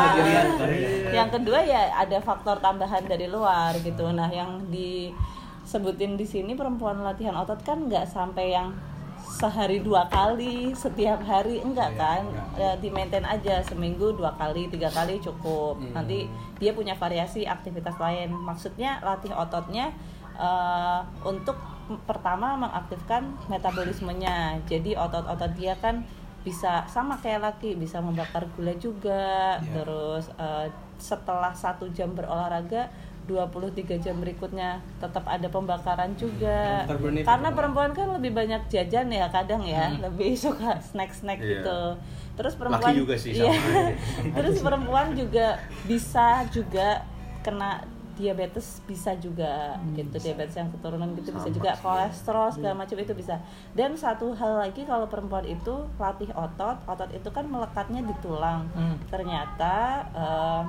yang 1.12 1.30
kedua 1.30 1.60
ya 1.62 1.82
ada 1.94 2.18
faktor 2.20 2.58
tambahan 2.58 3.04
dari 3.04 3.28
luar 3.28 3.76
gitu. 3.78 4.08
Nah, 4.10 4.28
yang 4.28 4.64
disebutin 4.70 6.16
di 6.16 6.24
sini 6.24 6.54
perempuan 6.54 7.02
latihan 7.02 7.36
otot 7.36 7.60
kan 7.62 7.84
nggak 7.84 8.06
sampai 8.06 8.52
yang 8.52 8.72
sehari 9.18 9.82
dua 9.82 10.06
kali 10.08 10.72
setiap 10.72 11.20
hari 11.20 11.60
enggak 11.60 11.92
Iya, 11.92 12.00
kan 12.00 12.24
ya, 12.56 12.72
di 12.78 12.88
maintain 12.88 13.26
aja 13.26 13.60
seminggu 13.60 14.14
dua 14.14 14.32
kali 14.34 14.70
tiga 14.70 14.88
kali 14.88 15.18
cukup 15.18 15.76
Hmm. 15.76 15.92
nanti 15.94 16.30
dia 16.56 16.72
punya 16.72 16.94
variasi 16.94 17.44
aktivitas 17.44 17.98
lain 17.98 18.32
maksudnya 18.32 19.02
latih 19.02 19.34
ototnya 19.34 19.92
eh, 20.36 21.00
untuk 21.24 21.58
pertama 22.04 22.58
mengaktifkan 22.58 23.30
metabolismenya 23.48 24.36
jadi 24.66 24.98
otot-otot 24.98 25.52
dia 25.54 25.76
kan 25.76 26.02
bisa 26.42 26.86
sama 26.86 27.18
kayak 27.18 27.42
laki 27.42 27.74
bisa 27.74 27.98
membakar 28.00 28.46
gula 28.54 28.74
juga 28.76 29.58
Iya. 29.58 29.72
terus 29.74 30.26
eh, 30.36 30.68
setelah 30.96 31.52
satu 31.52 31.90
jam 31.90 32.14
berolahraga 32.14 32.88
23 33.26 33.98
jam 33.98 34.22
berikutnya 34.22 34.78
tetap 34.98 35.26
ada 35.26 35.50
pembakaran 35.50 36.14
juga 36.14 36.86
itu 36.86 37.26
karena 37.26 37.50
apa? 37.50 37.58
perempuan 37.58 37.90
kan 37.90 38.14
lebih 38.14 38.32
banyak 38.32 38.62
jajan 38.70 39.10
ya 39.10 39.26
kadang 39.28 39.66
ya 39.66 39.90
lebih 39.98 40.38
suka 40.46 40.78
snack-snack 40.80 41.42
Iya. 41.42 41.50
gitu 41.60 41.80
terus 42.36 42.54
perempuan 42.54 42.94
Laki 42.94 43.02
juga 43.02 43.16
sih, 43.18 43.32
Iya. 43.34 43.50
sama. 43.50 43.82
terus 44.38 44.56
perempuan 44.62 45.08
juga 45.18 45.58
bisa 45.90 46.46
juga 46.54 47.02
kena 47.42 47.82
diabetes 48.16 48.80
bisa 48.88 49.12
juga 49.20 49.76
gitu. 49.94 50.16
diabetes 50.18 50.56
yang 50.56 50.72
keturunan 50.72 51.12
gitu 51.20 51.36
bisa 51.36 51.48
Sama 51.52 51.56
juga 51.56 51.72
sih. 51.76 51.84
kolesterol 51.84 52.48
segala 52.56 52.76
macam 52.82 52.98
itu 52.98 53.14
bisa. 53.14 53.36
Dan 53.76 54.00
satu 54.00 54.32
hal 54.34 54.64
lagi 54.64 54.88
kalau 54.88 55.06
perempuan 55.06 55.44
itu 55.44 55.84
latih 56.00 56.32
otot 56.32 56.80
otot 56.88 57.12
itu 57.12 57.30
kan 57.30 57.46
melekatnya 57.46 58.02
di 58.02 58.16
tulang. 58.24 58.68
Hmm. 58.76 58.96
ternyata 59.12 59.76
eh, 60.16 60.62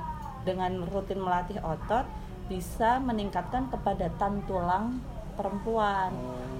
dengan 0.43 0.83
rutin 0.87 1.19
melatih 1.19 1.59
otot 1.63 2.07
bisa 2.47 2.99
meningkatkan 3.03 3.67
kepadatan 3.67 4.43
tulang 4.47 4.99
perempuan. 5.35 6.11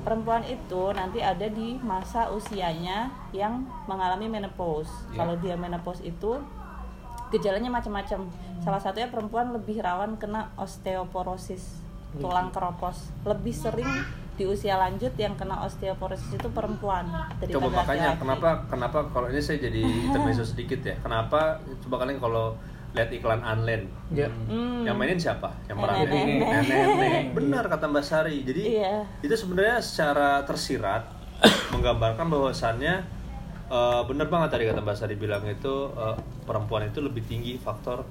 Perempuan 0.03 0.44
itu 0.48 0.91
nanti 0.96 1.20
ada 1.20 1.48
di 1.51 1.75
masa 1.84 2.32
usianya 2.32 3.12
yang 3.36 3.65
mengalami 3.89 4.32
menopause. 4.32 4.88
Ya. 5.12 5.24
kalau 5.24 5.36
dia 5.39 5.56
menopause 5.60 6.00
itu 6.03 6.39
gejalanya 7.29 7.69
macam-macam 7.69 8.27
salah 8.60 8.77
satunya 8.77 9.07
perempuan 9.07 9.51
lebih 9.51 9.79
rawan 9.79 10.15
kena 10.15 10.51
osteoporosis 10.57 11.84
tulang 12.15 12.50
keropos 12.50 13.12
lebih 13.24 13.51
sering 13.51 13.88
di 14.34 14.46
usia 14.46 14.77
lanjut 14.77 15.12
yang 15.15 15.34
kena 15.34 15.62
osteoporosis 15.62 16.29
itu 16.31 16.48
perempuan 16.50 17.10
Coba 17.50 17.69
makanya 17.75 18.13
kenapa 18.15 18.50
kenapa 18.67 19.00
kalau 19.10 19.27
ini 19.27 19.41
saya 19.41 19.57
jadi 19.60 19.81
intermezzo 19.81 20.46
sedikit 20.46 20.77
ya. 20.84 20.93
Kenapa 20.98 21.57
coba 21.81 22.05
kalian 22.05 22.22
kalau 22.22 22.53
lihat 22.93 23.10
iklan 23.10 23.41
Unland 23.41 23.89
Ya. 24.10 24.29
Hmm. 24.29 24.86
yang 24.86 24.93
mainin 24.93 25.17
siapa? 25.17 25.51
Yang 25.65 25.77
Nenek. 25.77 26.46
nenek. 26.48 27.24
Benar 27.34 27.63
kata 27.67 27.86
Mbak 27.86 28.05
Sari. 28.05 28.46
Jadi 28.46 28.62
Iya. 28.77 29.03
itu 29.19 29.34
sebenarnya 29.34 29.81
secara 29.81 30.46
tersirat 30.46 31.10
menggambarkan 31.74 32.29
bahwasannya 32.29 33.17
eh, 33.70 34.02
benar 34.04 34.28
banget 34.28 34.50
tadi 34.52 34.64
kata 34.66 34.80
Mbak 34.80 34.96
Sari 34.96 35.16
bilang 35.16 35.44
itu 35.44 35.92
eh, 35.92 36.16
perempuan 36.44 36.86
itu 36.86 37.00
lebih 37.00 37.24
tinggi 37.24 37.56
faktor 37.58 38.04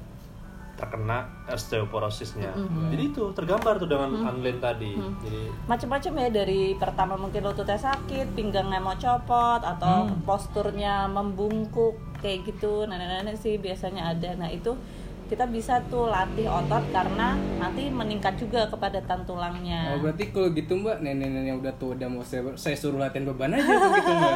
terkena 0.77 1.25
osteoporosisnya. 1.49 2.53
Jadi 2.93 3.03
itu 3.09 3.33
tergambar 3.33 3.81
tuh 3.81 3.89
dengan 3.89 4.13
Unland 4.13 4.61
tadi. 4.61 4.93
Jadi 4.93 5.49
macam-macam 5.65 6.13
ya 6.21 6.29
dari 6.29 6.77
pertama 6.77 7.17
mungkin 7.17 7.41
lututnya 7.41 7.81
sakit, 7.81 8.37
pinggangnya 8.37 8.77
mau 8.77 8.93
copot 8.93 9.65
atau 9.65 10.05
Hmm. 10.05 10.21
posturnya 10.29 11.09
membungkuk 11.09 11.97
kayak 12.21 12.45
gitu. 12.45 12.85
Nenek-nenek 12.85 13.41
sih 13.41 13.57
biasanya 13.57 14.13
ada. 14.13 14.37
Nah, 14.37 14.53
itu 14.53 14.77
kita 15.27 15.45
bisa 15.45 15.83
tuh 15.85 16.07
latih 16.07 16.47
otot 16.47 16.87
karena 16.89 17.29
nanti 17.57 17.87
meningkat 17.89 18.35
juga 18.37 18.67
kepadatan 18.67 19.23
tulangnya. 19.23 19.91
Oh 19.91 19.99
berarti 19.99 20.31
kalau 20.31 20.49
gitu 20.51 20.73
mbak 20.75 20.99
nenek-nenek 20.99 21.45
yang 21.45 21.59
udah 21.59 21.75
tua 21.75 21.93
udah 21.93 22.07
mau 22.07 22.23
saya, 22.23 22.47
saya 22.55 22.75
suruh 22.75 22.97
latihan 22.97 23.27
beban 23.27 23.53
aja 23.53 23.67
tuh 23.67 23.91
gitu 23.93 24.13
mbak 24.13 24.35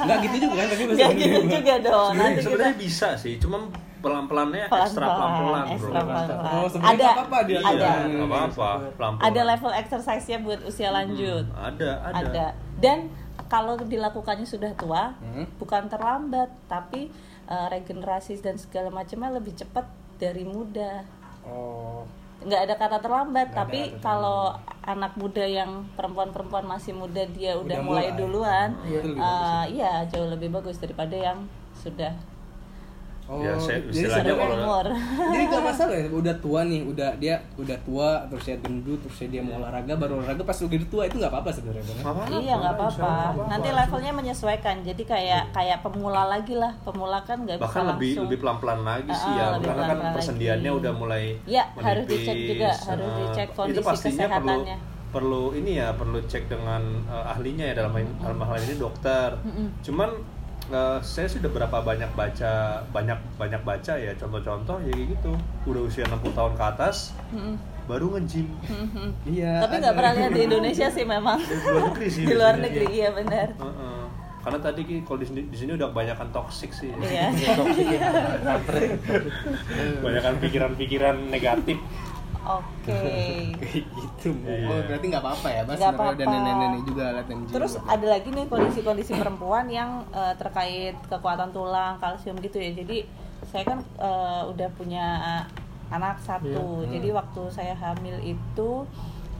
Nggak 0.00 0.18
gitu 0.20 0.36
juga 0.40 0.54
kan 0.54 0.66
tapi 0.68 0.82
gitu 0.82 0.94
Mbak. 0.94 1.50
juga 1.50 1.74
dong. 1.80 2.08
sebenarnya 2.08 2.14
Nanti 2.14 2.32
kita 2.32 2.44
sebenarnya 2.44 2.76
bisa 2.76 3.08
sih, 3.14 3.34
cuma 3.36 3.56
pelan-pelannya 3.98 4.64
ekstra 4.64 5.06
pelan-pelan, 5.08 5.64
bro. 5.74 5.90
pelan-pelan. 5.90 6.26
Oh, 6.54 6.66
sebenarnya 6.66 6.94
ada, 6.94 7.06
apa-apa 7.12 7.38
dia. 7.42 7.58
ada, 7.58 7.88
Iya, 8.06 8.22
apa-apa, 8.22 8.68
pelan-pelan. 8.94 9.26
ada 9.26 9.40
level 9.44 9.72
exercise-nya 9.74 10.38
buat 10.38 10.60
usia 10.62 10.88
lanjut. 10.88 11.44
Ada, 11.50 11.90
ada. 12.04 12.18
ada 12.24 12.46
dan 12.78 13.10
kalau 13.46 13.74
dilakukannya 13.76 14.44
sudah 14.44 14.70
tua 14.72 15.16
Hmm. 15.18 15.48
bukan 15.56 15.88
terlambat 15.88 16.46
tapi 16.66 17.10
eh, 17.44 17.66
regenerasi 17.70 18.38
dan 18.38 18.54
segala 18.54 18.86
macamnya 18.88 19.32
lebih 19.32 19.56
cepat 19.56 19.88
dari 20.18 20.44
muda 20.44 21.06
Oh 21.46 22.04
nggak 22.38 22.60
ada 22.70 22.74
kata 22.78 22.98
terlambat 23.02 23.50
Nggak 23.50 23.58
ada 23.58 23.66
tapi 23.66 23.80
kalau 23.98 24.54
anak 24.86 25.12
muda 25.18 25.42
yang 25.42 25.84
perempuan-perempuan 25.98 26.64
masih 26.64 26.94
muda 26.94 27.26
dia 27.34 27.58
udah, 27.58 27.66
Udah 27.66 27.78
mulai, 27.82 28.08
mulai. 28.08 28.18
duluan 28.18 28.68
Iya. 28.86 29.00
Eh, 29.02 29.64
iya 29.74 29.92
jauh 30.06 30.30
lebih 30.30 30.54
bagus 30.54 30.78
daripada 30.78 31.18
yang 31.18 31.50
sudah 31.74 32.14
Oh, 33.28 33.38
Ya, 33.38 33.52
saya- 33.54 33.84
jadi 33.84 34.08
istilahnya 34.08 34.32
kalau- 34.32 34.56
umur 34.64 34.86
jadi 35.28 35.42
nggak 35.44 35.62
masalah 35.62 35.94
ya 35.94 36.06
udah 36.08 36.34
tua 36.40 36.60
nih 36.64 36.80
udah 36.82 37.10
dia 37.16 37.36
udah 37.54 37.76
tua 37.82 38.08
terus 38.24 38.42
dia 38.42 38.56
gendut 38.58 38.96
terus 38.98 39.20
dia 39.22 39.38
mau 39.38 39.60
olahraga 39.60 39.92
baru 39.94 40.12
olahraga 40.18 40.42
pas 40.42 40.56
udah 40.56 40.80
tua 40.86 41.02
itu 41.04 41.16
nggak 41.16 41.28
apa-apa 41.28 41.50
sebenarnya. 41.50 41.84
Iya 42.34 42.54
nggak 42.56 42.74
apa-apa. 42.74 43.10
nanti 43.46 43.68
levelnya 43.70 44.12
menyesuaikan. 44.14 44.76
Jadi 44.80 45.02
kayak 45.04 45.52
kayak 45.52 45.78
pemula 45.78 46.24
lagi 46.26 46.54
lah. 46.54 46.72
Pemula 46.80 47.20
kan 47.20 47.36
nggak 47.38 47.56
bisa 47.56 47.64
bahkan 47.66 47.84
lebih 47.90 48.08
langsung. 48.08 48.24
lebih 48.24 48.38
pelan-pelan 48.40 48.80
lagi 48.82 49.12
sih 49.12 49.28
Ah, 49.28 49.36
ya 49.36 49.44
lebih 49.50 49.66
karena 49.66 49.76
kan 49.76 49.88
pelan-pelan 49.90 50.14
persendiannya 50.16 50.70
lagi. 50.70 50.80
udah 50.80 50.92
mulai 50.94 51.24
Ya, 51.44 51.64
harus 51.76 52.04
dicek 52.06 52.36
juga, 52.48 52.70
harus 52.72 53.10
dicek 53.14 53.46
itu 53.46 53.56
kondisi 53.58 53.84
pastinya 53.84 54.26
perlu 54.30 54.48
kesehatannya. 54.56 54.76
perlu 55.08 55.42
ini 55.52 55.70
ya 55.74 55.88
perlu 55.92 56.18
cek 56.22 56.44
dengan 56.46 56.82
eh, 57.06 57.24
ahlinya 57.28 57.64
ya 57.66 57.74
dalam 57.76 57.92
dalam 58.18 58.38
hal 58.40 58.56
ini 58.58 58.74
dokter. 58.74 59.28
Cuman 59.82 60.10
eh, 60.70 60.98
saya 61.00 61.26
sudah 61.26 61.48
berapa 61.48 61.78
banyak 61.78 62.10
baca 62.12 62.52
banyak 62.86 63.18
banyak 63.34 63.62
baca 63.62 63.94
ya 63.94 64.12
contoh-contoh 64.14 64.76
ya 64.80 64.90
kayak 64.90 65.08
gitu 65.12 65.32
udah 65.64 65.82
usia 65.82 66.04
60 66.04 66.32
tahun 66.32 66.52
ke 66.54 66.64
atas 66.66 66.96
Mm-mm. 67.30 67.56
baru 67.84 68.12
nge-gym 68.14 68.46
Mhm. 68.62 69.08
iya 69.26 69.60
Tapi 69.60 69.74
nggak 69.78 69.94
pernah 69.94 70.12
lihat 70.14 70.30
di 70.30 70.42
Indonesia 70.48 70.86
sih 70.88 71.04
memang. 71.04 71.38
di 71.40 71.56
luar 71.64 71.84
negeri 71.86 72.06
sih 72.08 72.22
Di 72.28 72.34
luar 72.34 72.54
negeri 72.56 72.86
iya 72.90 73.08
benar. 73.10 73.48
Heeh. 73.54 73.96
karena 74.38 74.58
tadi 74.62 74.80
Ki, 74.82 74.96
kalau 75.02 75.18
di 75.18 75.26
sini 75.26 75.40
di 75.44 75.56
sini 75.56 75.70
udah 75.74 75.88
kebanyakan 75.88 76.28
toxic 76.30 76.70
sih 76.70 76.88
Iya. 76.94 77.28
kebanyakan 79.98 80.34
pikiran-pikiran 80.38 81.16
negatif 81.26 81.76
Oke. 82.46 82.94
kayak 83.58 83.84
gitu. 83.86 84.30
Iya. 84.46 84.68
oh 84.70 84.80
berarti 84.86 85.04
nggak 85.10 85.22
apa-apa 85.24 85.48
ya 85.50 85.62
mas 85.66 85.80
apa-apa. 85.82 86.22
nenek-nenek 86.22 86.82
juga 86.86 87.04
latihan 87.16 87.38
gym 87.44 87.54
Terus 87.54 87.72
ada 87.82 88.06
lagi 88.06 88.28
nih 88.30 88.46
kondisi-kondisi 88.46 89.12
perempuan 89.18 89.66
yang 89.66 90.06
eh, 90.14 90.34
terkait 90.38 90.96
kekuatan 91.10 91.50
tulang, 91.50 91.98
kalsium 91.98 92.38
gitu 92.38 92.62
ya. 92.62 92.70
Jadi 92.72 93.08
saya 93.48 93.64
kan 93.66 93.78
eh, 93.80 94.42
udah 94.48 94.68
punya 94.78 95.06
anak 95.88 96.20
satu. 96.22 96.86
Iya. 96.86 97.00
Jadi 97.00 97.08
waktu 97.16 97.42
saya 97.50 97.74
hamil 97.74 98.16
itu 98.22 98.70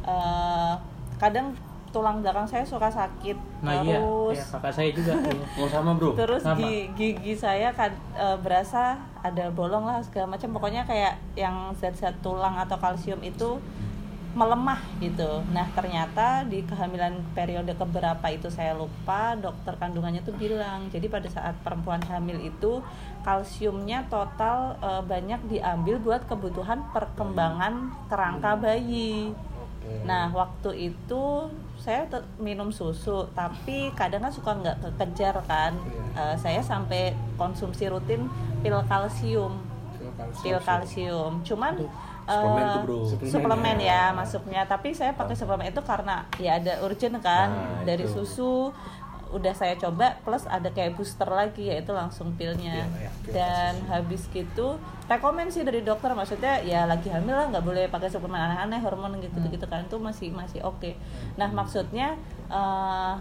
eh, 0.08 0.74
kadang 1.18 1.54
tulang 1.88 2.20
belakang 2.20 2.44
saya 2.44 2.62
suka 2.62 2.86
sakit. 2.86 3.36
Nah 3.60 3.82
iya, 3.82 3.98
terus 3.98 4.38
iya, 4.38 4.44
kakak 4.54 4.72
saya 4.72 4.88
juga. 4.92 5.12
mau 5.56 5.68
sama 5.74 5.90
bro 5.92 6.10
terus 6.14 6.42
Sama. 6.42 6.60
gi- 6.60 6.88
gigi 6.94 7.34
saya 7.34 7.72
kan 7.72 7.90
eh, 8.14 8.36
berasa 8.38 8.96
ada 9.18 9.50
bolong 9.50 9.82
lah 9.82 9.98
segala 10.00 10.36
macam 10.36 10.52
pokoknya 10.52 10.84
kayak 10.84 11.18
yang 11.34 11.74
zat-zat 11.74 12.14
tulang 12.20 12.54
atau 12.54 12.78
kalsium 12.78 13.18
itu 13.20 13.58
melemah 14.28 14.78
gitu 15.02 15.42
nah 15.50 15.66
ternyata 15.74 16.46
di 16.46 16.62
kehamilan 16.62 17.18
periode 17.34 17.74
keberapa 17.74 18.22
itu 18.30 18.46
saya 18.46 18.76
lupa 18.76 19.34
dokter 19.34 19.74
kandungannya 19.74 20.22
tuh 20.22 20.36
bilang 20.36 20.86
jadi 20.92 21.10
pada 21.10 21.26
saat 21.26 21.58
perempuan 21.64 21.98
hamil 22.06 22.38
itu 22.38 22.78
kalsiumnya 23.24 24.06
total 24.06 24.78
eh, 24.78 25.02
banyak 25.02 25.40
diambil 25.48 25.98
buat 25.98 26.22
kebutuhan 26.28 26.86
perkembangan 26.92 27.90
kerangka 28.06 28.54
bayi 28.54 29.34
Oke. 29.78 30.04
Nah, 30.04 30.28
waktu 30.30 30.92
itu 30.92 31.48
saya 31.78 32.04
minum 32.36 32.68
susu, 32.68 33.24
tapi 33.32 33.94
kadang 33.94 34.20
kan 34.20 34.32
suka 34.34 34.50
nggak 34.52 34.76
kekejar 34.82 35.38
kan. 35.46 35.72
Iya. 35.78 36.34
Eh, 36.34 36.36
saya 36.36 36.60
sampai 36.60 37.10
konsumsi 37.34 37.86
rutin 37.86 38.26
pil 38.60 38.74
kalsium, 38.84 39.62
Pil 39.94 40.10
kalsium. 40.12 40.42
pil 40.42 40.58
kalsium. 40.60 41.32
Cuman 41.42 41.74
Suplemen 42.28 42.60
eh, 42.60 42.72
tuh, 42.76 42.82
bro. 42.84 42.98
Suplemen 43.08 43.32
suplemen 43.32 43.76
ya. 43.80 43.88
ya 43.88 44.02
masuknya. 44.12 44.60
Tapi 44.68 44.92
saya 44.92 45.16
pakai 45.16 45.32
suplemen 45.32 45.72
itu 45.72 45.80
karena 45.80 46.28
ya 46.36 46.60
ada 46.60 46.84
urgent 46.84 47.16
kan 47.24 47.48
Nah, 47.48 47.88
dari 47.88 48.04
itu. 48.04 48.12
susu. 48.20 48.68
Udah 49.28 49.52
saya 49.52 49.76
coba 49.76 50.16
plus 50.24 50.48
ada 50.48 50.72
kayak 50.72 50.96
booster 50.96 51.28
lagi 51.28 51.68
yaitu 51.68 51.92
langsung 51.92 52.32
pilnya. 52.34 52.84
Iya, 52.84 52.86
iya, 52.96 53.10
Dan 53.28 53.72
habis 53.86 54.24
gitu 54.32 54.80
rekomen 55.08 55.48
sih 55.48 55.64
dari 55.64 55.80
dokter 55.84 56.12
maksudnya 56.12 56.60
ya 56.64 56.84
lagi 56.84 57.08
hamil 57.08 57.32
lah 57.36 57.48
nggak 57.48 57.64
boleh 57.64 57.84
pakai 57.88 58.08
suplemen 58.12 58.40
aneh-aneh 58.40 58.80
hormon 58.80 59.16
gitu 59.20 59.40
gitu 59.48 59.64
kan 59.68 59.84
itu 59.84 59.96
masih 60.00 60.32
masih 60.32 60.60
oke. 60.64 60.96
Nah 61.36 61.48
maksudnya 61.52 62.16
eh, 62.48 63.14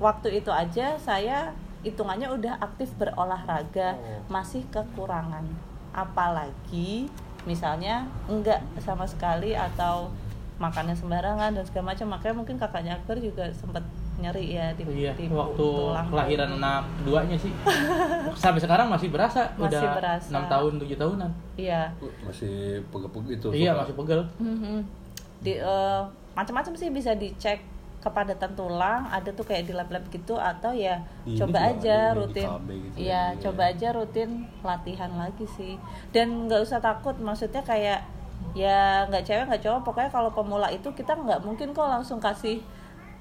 waktu 0.00 0.40
itu 0.42 0.50
aja 0.52 0.98
saya 1.00 1.52
hitungannya 1.84 2.32
udah 2.32 2.60
aktif 2.64 2.92
berolahraga 2.96 3.94
Oh. 3.94 4.20
masih 4.32 4.64
kekurangan. 4.72 5.44
Apalagi 5.92 7.12
misalnya 7.44 8.08
enggak 8.26 8.64
sama 8.80 9.04
sekali 9.04 9.52
atau 9.52 10.08
makannya 10.56 10.96
sembarangan 10.96 11.50
dan 11.52 11.64
segala 11.66 11.92
macam 11.92 12.06
makanya 12.14 12.34
mungkin 12.34 12.56
kakaknya 12.56 12.92
Akbar 12.96 13.18
juga 13.20 13.50
sempat 13.52 13.84
nyeri 14.14 14.54
ya 14.54 14.70
di, 14.72 14.82
Iya, 14.86 15.10
di 15.12 15.26
waktu 15.26 15.58
tulang 15.58 16.06
kelahiran 16.06 16.50
anak 16.54 16.86
keduanya 16.98 17.34
sih. 17.34 17.50
Sampai 18.34 18.58
sekarang 18.58 18.86
masih 18.86 19.08
berasa, 19.08 19.50
Masih 19.58 19.74
udah 19.80 19.92
berasa. 19.92 20.28
6 20.30 20.46
tahun, 20.48 20.72
7 20.78 20.94
tahunan. 20.96 21.30
iya 21.54 21.82
masih 22.20 22.54
pegel-pegel 22.88 23.30
itu 23.32 23.46
Iya, 23.52 23.70
suka. 23.70 23.80
masih 23.82 23.94
pegel. 23.96 24.20
Mhm. 24.38 24.78
di 25.38 25.52
eh, 25.54 26.00
macam-macam 26.32 26.72
sih 26.72 26.88
bisa 26.88 27.12
dicek 27.12 27.60
kepadatan 28.00 28.52
tulang 28.52 29.04
ada 29.06 29.28
tuh 29.28 29.44
kayak 29.44 29.64
di 29.64 29.72
lab-lab 29.72 30.00
gitu 30.08 30.36
atau 30.36 30.72
ya 30.72 31.00
ini 31.24 31.36
coba 31.36 31.68
aja 31.68 32.12
rutin 32.12 32.48
gitu 32.64 32.96
iya 32.98 33.32
ya. 33.32 33.40
coba 33.40 33.68
aja 33.68 33.92
rutin 33.92 34.30
latihan 34.60 35.08
lagi 35.14 35.44
sih 35.46 35.76
dan 36.12 36.44
nggak 36.44 36.60
usah 36.60 36.80
takut 36.80 37.12
maksudnya 37.18 37.60
kayak 37.60 38.04
ya 38.52 39.04
nggak 39.04 39.20
cewek 39.20 39.44
nggak 39.48 39.62
cowok 39.62 39.80
pokoknya 39.84 40.10
kalau 40.10 40.30
pemula 40.30 40.68
itu 40.68 40.88
kita 40.92 41.12
nggak 41.12 41.40
mungkin 41.40 41.72
kok 41.72 41.88
langsung 41.90 42.16
kasih 42.16 42.60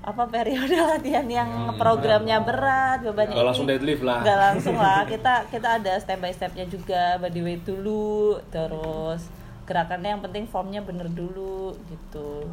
apa 0.03 0.27
periode 0.27 0.75
latihan 0.91 1.24
yang 1.25 1.50
programnya 1.74 2.38
berat 2.39 3.00
bebannya 3.01 3.31
Nggak 3.31 3.39
ini. 3.39 3.50
langsung 3.50 3.65
deadlift 3.65 4.03
lah. 4.03 4.19
nggak 4.19 4.39
langsung 4.41 4.75
lah. 4.75 5.00
Kita 5.12 5.33
kita 5.48 5.79
ada 5.79 5.95
step 5.95 6.19
by 6.19 6.29
stepnya 6.29 6.67
juga 6.67 7.15
body 7.17 7.39
weight 7.39 7.63
dulu 7.63 8.36
terus 8.48 9.31
gerakannya 9.63 10.13
yang 10.13 10.22
penting 10.22 10.43
formnya 10.45 10.83
bener 10.83 11.07
dulu 11.07 11.72
gitu. 11.88 12.51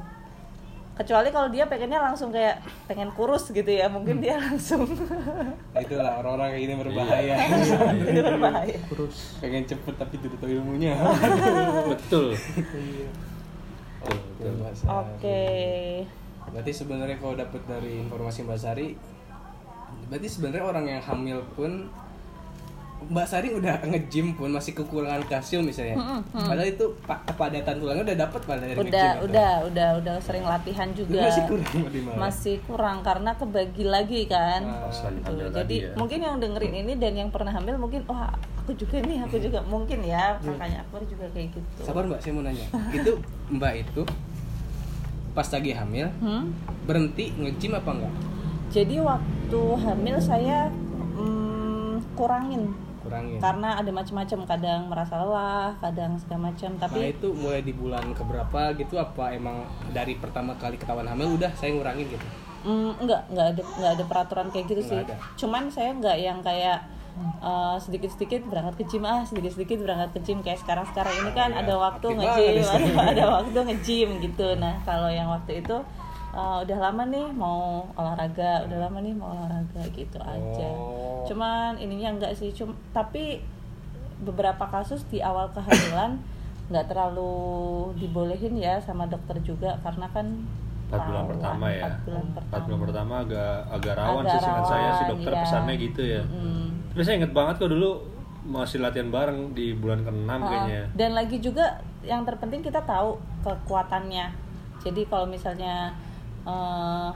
Kecuali 0.95 1.33
kalau 1.33 1.49
dia 1.49 1.65
pengennya 1.65 1.97
langsung 1.99 2.29
kayak 2.29 2.61
pengen 2.85 3.09
kurus 3.11 3.49
gitu 3.49 3.67
ya 3.67 3.89
mungkin 3.89 4.21
dia 4.21 4.37
langsung 4.37 4.85
itulah 5.75 6.21
orang-orang 6.21 6.55
kayak 6.55 6.63
gini 6.63 6.75
berbahaya. 6.77 7.35
Itu 8.05 8.21
berbahaya. 8.23 8.79
Terus 8.87 9.17
pengen 9.41 9.65
cepet 9.65 9.95
tapi 9.97 10.15
tidak 10.21 10.39
tahu 10.39 10.55
ilmunya. 10.55 10.93
Betul. 11.89 12.37
Oke, 14.01 14.45
Mbak 14.47 14.73
Sari. 14.73 14.89
oke 14.89 15.43
Berarti 16.49 16.73
sebenarnya 16.73 17.17
kalau 17.17 17.37
dapat 17.37 17.61
dari 17.63 18.01
informasi 18.01 18.43
Mbak 18.43 18.59
Sari, 18.59 18.89
berarti 20.09 20.27
sebenarnya 20.27 20.65
orang 20.65 20.85
yang 20.89 21.03
hamil 21.03 21.39
pun 21.53 21.87
Mbak 23.01 23.27
Sari 23.27 23.49
udah 23.57 23.81
nge-gym 23.81 24.37
pun 24.37 24.53
masih 24.53 24.77
kekurangan 24.77 25.25
kalsium 25.25 25.65
misalnya. 25.65 25.97
Padahal 26.31 26.69
itu 26.69 26.85
pa- 27.01 27.25
kepadatan 27.25 27.81
tulangnya 27.81 28.05
udah 28.05 28.19
dapat 28.19 28.41
padahal 28.45 28.69
dari 28.69 28.77
udah 28.77 28.85
nge-gym 28.85 29.09
itu. 29.09 29.25
udah 29.33 29.53
udah 29.65 29.89
udah 30.05 30.15
sering 30.21 30.45
latihan 30.45 30.89
Itu 30.93 31.09
juga. 31.09 31.21
Masih 31.25 31.43
kurang 31.49 31.73
masih 32.21 32.57
kurang 32.69 32.97
karena 33.01 33.31
kebagi 33.33 33.85
lagi 33.89 34.21
kan. 34.29 34.61
Tuh, 34.93 35.33
hamil 35.33 35.49
jadi 35.49 35.77
ya. 35.81 35.93
mungkin 35.97 36.19
yang 36.21 36.37
dengerin 36.37 36.75
ini 36.77 36.93
dan 37.01 37.13
yang 37.17 37.31
pernah 37.33 37.49
hamil 37.51 37.81
mungkin 37.81 38.05
wah 38.05 38.29
aku 38.61 38.77
juga 38.77 39.01
nih 39.01 39.25
aku 39.25 39.37
juga. 39.41 39.65
Mungkin 39.65 39.99
ya 40.05 40.37
makanya 40.37 40.85
Akbar 40.85 41.01
juga 41.09 41.25
kayak 41.33 41.57
gitu. 41.57 41.81
Sabar 41.81 42.05
Mbak, 42.05 42.21
saya 42.21 42.33
mau 42.37 42.45
nanya. 42.45 42.67
itu 42.93 43.13
Mbak 43.49 43.73
itu 43.81 44.03
pas 45.31 45.47
lagi 45.47 45.71
hamil 45.71 46.07
Hmm? 46.19 46.51
berhenti 46.83 47.31
nge-gym 47.33 47.73
apa 47.73 47.91
enggak? 47.93 48.15
jadi 48.69 48.97
waktu 49.01 49.61
hamil 49.79 50.17
saya 50.17 50.71
mm, 51.15 52.15
kurangin 52.15 52.71
Kurangin. 53.01 53.39
karena 53.39 53.75
ada 53.75 53.91
macam-macam 53.91 54.39
kadang 54.47 54.81
merasa 54.87 55.15
lelah 55.17 55.73
kadang 55.79 56.15
segala 56.17 56.51
macam 56.51 56.71
Nah 56.71 56.81
tapi 56.83 56.99
itu 57.11 57.29
mulai 57.33 57.61
di 57.61 57.73
bulan 57.73 58.05
keberapa 58.11 58.75
gitu 58.75 58.95
apa 58.95 59.33
emang 59.33 59.65
dari 59.89 60.15
pertama 60.15 60.53
kali 60.55 60.77
ketahuan 60.77 61.07
hamil 61.07 61.35
udah 61.35 61.51
saya 61.55 61.73
ngurangin 61.73 62.07
gitu? 62.07 62.27
Mm, 62.61 62.93
enggak, 63.01 63.25
enggak 63.27 63.47
ada 63.49 63.63
enggak 63.65 63.93
ada 63.97 64.05
peraturan 64.05 64.47
kayak 64.49 64.67
gitu 64.69 64.83
sih. 64.85 64.93
Enggak 64.95 65.17
ada. 65.17 65.33
Cuman 65.35 65.63
saya 65.67 65.91
enggak 65.91 66.17
yang 66.19 66.39
kayak 66.41 66.79
uh, 67.43 67.77
sedikit-sedikit 67.81 68.47
berangkat 68.47 68.75
ke 68.81 68.85
gym 68.91 69.05
ah, 69.07 69.23
sedikit-sedikit 69.25 69.83
berangkat 69.83 70.11
ke 70.17 70.21
gym 70.27 70.39
kayak 70.41 70.61
sekarang-sekarang 70.63 71.15
ini 71.25 71.31
kan 71.33 71.51
ada 71.53 71.75
waktu 71.77 72.07
aktif 72.13 72.21
nge-gym, 72.21 72.55
banget 72.65 72.93
ada, 72.95 73.11
ada 73.13 73.25
waktu 73.41 73.59
nge-gym 73.71 74.11
gitu. 74.25 74.47
Nah, 74.57 74.75
kalau 74.85 75.09
yang 75.11 75.29
waktu 75.31 75.65
itu 75.65 75.77
uh, 76.35 76.63
udah 76.63 76.79
lama 76.79 77.03
nih 77.09 77.27
mau 77.35 77.87
olahraga, 77.95 78.65
udah 78.67 78.79
lama 78.89 78.99
nih 79.03 79.15
mau 79.15 79.35
olahraga 79.35 79.83
gitu 79.95 80.19
aja. 80.23 80.69
Oh. 80.75 81.27
Cuman 81.27 81.77
ininya 81.79 82.17
enggak 82.19 82.33
sih, 82.39 82.51
cum 82.55 82.75
tapi 82.95 83.43
beberapa 84.21 84.69
kasus 84.69 85.05
di 85.09 85.25
awal 85.25 85.49
kehamilan 85.57 86.21
nggak 86.71 86.87
terlalu 86.87 87.91
dibolehin 87.99 88.55
ya 88.55 88.79
sama 88.79 89.11
dokter 89.11 89.43
juga 89.43 89.75
karena 89.83 90.07
kan 90.15 90.47
empat 90.91 91.03
bulan 91.07 91.23
rawan, 91.23 91.31
pertama 91.35 91.67
ya 91.71 91.83
empat 91.87 91.99
bulan 92.03 92.27
pertama. 92.35 92.63
bulan 92.67 92.81
pertama 92.83 93.15
agak 93.23 93.55
agak 93.71 93.95
rawan 93.95 94.23
Agak 94.27 94.31
sih 94.31 94.41
seingat 94.43 94.67
saya 94.67 94.89
si 94.91 95.03
rawan, 95.03 95.11
dokter 95.15 95.33
iya. 95.33 95.41
pesannya 95.43 95.75
gitu 95.79 96.03
ya 96.03 96.23
Mm. 96.27 96.60
Tapi 96.91 97.01
saya 97.01 97.19
inget 97.19 97.31
banget 97.31 97.55
kok 97.57 97.71
dulu 97.71 98.03
masih 98.41 98.81
latihan 98.81 99.09
bareng 99.09 99.53
di 99.53 99.73
bulan 99.73 100.01
ke-6 100.01 100.27
Ah, 100.27 100.39
kayaknya. 100.41 100.81
Dan 100.97 101.11
lagi 101.13 101.37
juga 101.39 101.67
yang 102.01 102.25
terpenting 102.25 102.61
kita 102.61 102.81
tahu 102.83 103.15
kekuatannya. 103.41 104.33
Jadi 104.81 105.05
kalau 105.05 105.25
misalnya 105.25 105.93
eh, 106.43 107.11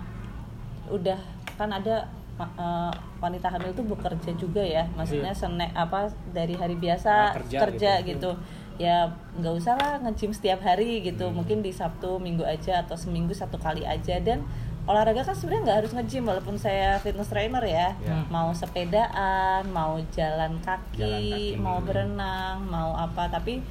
udah 0.86 1.18
kan 1.56 1.72
ada 1.72 2.04
eh, 2.36 2.92
wanita 3.18 3.48
hamil 3.48 3.72
tuh 3.72 3.88
bekerja 3.88 4.36
juga 4.36 4.60
ya, 4.60 4.84
maksudnya 4.92 5.32
senek 5.32 5.72
apa 5.72 6.06
dari 6.30 6.52
hari 6.54 6.76
biasa 6.76 7.12
Ah, 7.32 7.34
kerja 7.40 7.58
kerja, 7.64 7.92
gitu. 8.04 8.30
gitu. 8.36 8.62
Ya 8.76 9.06
nggak 9.38 9.54
usah 9.54 9.74
lah 9.78 10.02
nge-gym 10.02 10.34
setiap 10.34 10.60
hari 10.60 10.98
gitu, 11.00 11.30
mungkin 11.30 11.62
di 11.62 11.70
Sabtu 11.70 12.18
Minggu 12.18 12.42
aja 12.42 12.82
atau 12.82 12.98
seminggu 12.98 13.32
satu 13.32 13.56
kali 13.56 13.82
aja. 13.82 14.18
Dan 14.20 14.44
olahraga 14.84 15.22
kan 15.22 15.32
sebenarnya 15.32 15.62
nggak 15.64 15.78
harus 15.80 15.92
nge-gym 15.92 16.24
walaupun 16.24 16.56
saya 16.56 16.96
fitness 16.98 17.26
trainer 17.26 17.60
ya, 17.60 17.96
Ya. 17.98 18.20
mau 18.28 18.52
sepedaan, 18.52 19.64
mau 19.68 19.96
jalan 20.10 20.60
kaki, 20.60 21.00
Jalan 21.00 21.22
kaki. 21.24 21.56
mau 21.56 21.78
berenang 21.80 22.60
mau 22.64 22.92
apa. 22.92 23.26
Tapi 23.26 23.64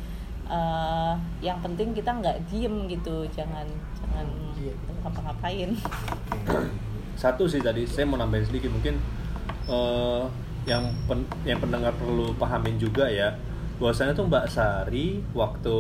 eh, 0.44 1.14
yang 1.40 1.62
penting 1.62 1.94
kita 1.94 2.10
nggak 2.12 2.50
diem 2.50 2.90
gitu. 2.90 3.30
Jangan 3.30 3.66
jangan 3.96 4.26
ngapa-ngapain. 5.02 5.78
Satu 7.14 7.46
sih 7.46 7.60
tadi 7.60 7.86
saya 7.86 8.04
mau 8.04 8.18
nambahin 8.18 8.44
sedikit 8.44 8.70
mungkin 8.70 8.98
eh, 9.66 10.24
yang 10.66 10.82
pen- 11.06 11.30
yang 11.44 11.60
pendengar 11.60 11.94
perlu 11.94 12.34
pahamin 12.34 12.76
juga 12.76 13.06
ya 13.06 13.36
bahwasanya 13.76 14.14
tuh 14.14 14.26
Mbak 14.26 14.46
Sari 14.48 15.08
waktu 15.32 15.76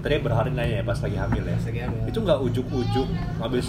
tadi 0.00 0.14
berhari 0.18 0.50
nanya 0.50 0.80
ya 0.80 0.84
pas 0.84 0.96
lagi 0.96 1.14
hamil 1.14 1.42
ya 1.42 1.54
lagi 1.54 1.80
hamil. 1.80 2.02
itu 2.04 2.18
nggak 2.18 2.38
ujuk-ujuk 2.42 3.08
habis. 3.36 3.64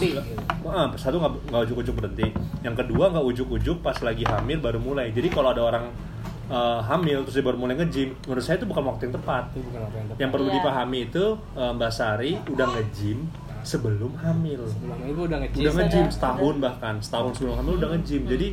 Ah, 0.64 0.88
satu 0.94 1.20
nggak 1.20 1.62
ujuk-ujuk 1.66 1.94
berhenti 1.94 2.28
yang 2.60 2.74
kedua 2.74 3.10
nggak 3.10 3.26
ujuk-ujuk 3.26 3.80
pas 3.80 3.96
lagi 3.98 4.24
hamil 4.24 4.58
baru 4.58 4.78
mulai 4.78 5.10
jadi 5.10 5.28
kalau 5.28 5.52
ada 5.52 5.62
orang 5.62 5.86
eh, 6.48 6.80
hamil 6.82 7.22
terus 7.22 7.36
dia 7.36 7.46
baru 7.46 7.58
mulai 7.58 7.76
nge-gym 7.76 8.16
menurut 8.22 8.42
saya 8.42 8.56
itu 8.56 8.66
bukan 8.66 8.84
waktu 8.86 9.02
yang 9.06 9.16
tepat 9.16 9.44
Itu 9.50 9.60
bukan 9.64 9.82
apa 9.82 9.96
yang 9.96 10.08
tepat. 10.08 10.18
yang 10.18 10.30
perlu 10.30 10.48
Iya. 10.48 10.56
dipahami 10.56 11.00
itu 11.06 11.26
eh, 11.54 11.72
Mbak 11.74 11.92
Sari 11.92 12.32
udah 12.48 12.68
nge-gym 12.70 13.20
sebelum 13.62 14.12
hamil 14.18 14.64
Sebelum 14.64 14.98
itu 15.04 15.22
udah 15.24 15.38
nge-gym. 15.40 15.60
udah 15.62 15.74
nge-gym 15.78 16.06
Sudah, 16.06 16.16
setahun 16.16 16.56
bahkan 16.58 16.94
setahun 16.98 17.32
sebelum 17.34 17.56
hamil 17.58 17.74
udah 17.76 17.90
nge-gym 17.94 18.24
jadi 18.26 18.48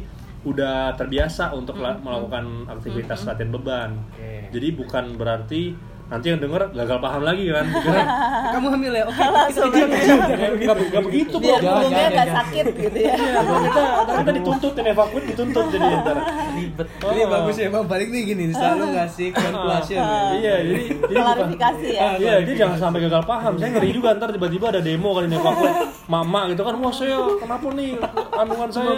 udah 0.44 0.92
terbiasa 0.94 1.52
untuk 1.52 1.80
la- 1.80 1.96
melakukan 1.96 2.68
aktivitas 2.68 3.24
latihan 3.24 3.50
beban. 3.50 3.90
Oke. 4.12 4.52
jadi 4.52 4.68
bukan 4.70 5.04
berarti 5.16 5.74
nanti 6.04 6.26
yang 6.26 6.38
denger 6.38 6.62
gagal 6.70 6.98
paham 6.98 7.22
lagi 7.22 7.44
kan 7.48 7.64
Kamu 8.54 8.66
hamil 8.70 8.92
ya? 8.92 9.04
Oke. 9.04 9.18
langsung 9.18 9.72
nggak 9.72 11.02
begitu 11.02 11.34
bro 11.34 11.54
punggungnya 11.56 11.90
jangan, 11.98 12.12
nggak 12.12 12.28
sakit 12.30 12.64
gitu 12.72 12.98
ya 13.00 13.14
Iya, 13.14 13.40
ntar 13.40 13.58
kita 13.58 13.82
kita 14.14 14.32
dituntut 14.32 14.72
dan 14.72 14.84
evakuat 14.86 15.24
dituntut 15.26 15.64
jadi 15.68 15.86
ntar 15.96 16.16
ribet. 16.54 16.88
Ini 16.94 17.22
bagus 17.26 17.56
ya 17.56 17.68
bang, 17.68 17.84
balik 17.84 18.08
nih 18.08 18.22
gini, 18.24 18.44
selalu 18.50 18.84
ngasih 18.94 19.28
conclusion 19.34 19.98
ya. 19.98 20.20
iya 20.34 20.54
jadi 20.62 20.82
jadi 21.02 21.14
klarifikasi 21.16 21.86
ya 21.90 22.02
Iya, 22.14 22.34
dia 22.42 22.54
jangan 22.56 22.78
sampai 22.78 23.00
gagal 23.02 23.22
paham. 23.24 23.52
Saya 23.56 23.70
ngeri 23.72 23.90
juga 23.90 24.08
ntar 24.14 24.28
tiba-tiba 24.30 24.66
ada 24.68 24.80
demo 24.80 25.08
kali 25.10 25.26
ini 25.26 25.36
evakuat 25.36 25.74
mama 26.06 26.40
gitu 26.48 26.62
kan. 26.62 26.74
Wah 26.76 26.92
saya 26.92 27.16
kenapa 27.36 27.66
nih 27.72 27.90
kandungan 28.30 28.68
saya? 28.70 28.92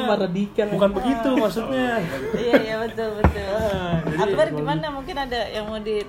Bukan 0.68 0.90
begitu 0.92 1.28
maksudnya. 1.34 2.02
iya 2.34 2.54
iya 2.58 2.76
betul 2.78 3.08
betul 3.14 3.44
Ah, 3.48 3.96
jadi- 4.04 4.22
Akbar 4.26 4.46
gimana 4.50 4.86
mungkin 4.90 5.16
ada 5.16 5.40
yang 5.46 5.64
mau 5.64 5.78
di 5.78 6.02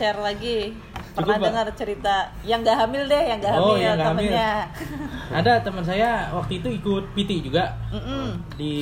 share 0.00 0.16
lagi 0.18 0.72
pernah 1.12 1.36
Cukup, 1.36 1.36
Pak. 1.36 1.48
dengar 1.52 1.66
cerita 1.76 2.14
yang 2.42 2.60
nggak 2.60 2.76
hamil 2.78 3.02
deh 3.04 3.22
yang 3.22 3.38
nggak 3.38 3.52
Oh, 3.52 3.60
hamil 3.68 3.76
yang 3.78 3.94
nggak 3.94 4.08
hamil. 4.08 4.22
temennya 4.24 4.52
Ada 5.38 5.52
teman 5.60 5.84
saya 5.84 6.10
waktu 6.32 6.52
itu 6.56 6.68
ikut 6.72 7.04
PT 7.12 7.30
juga 7.44 7.76
Mm-mm. 7.90 8.40
di 8.56 8.72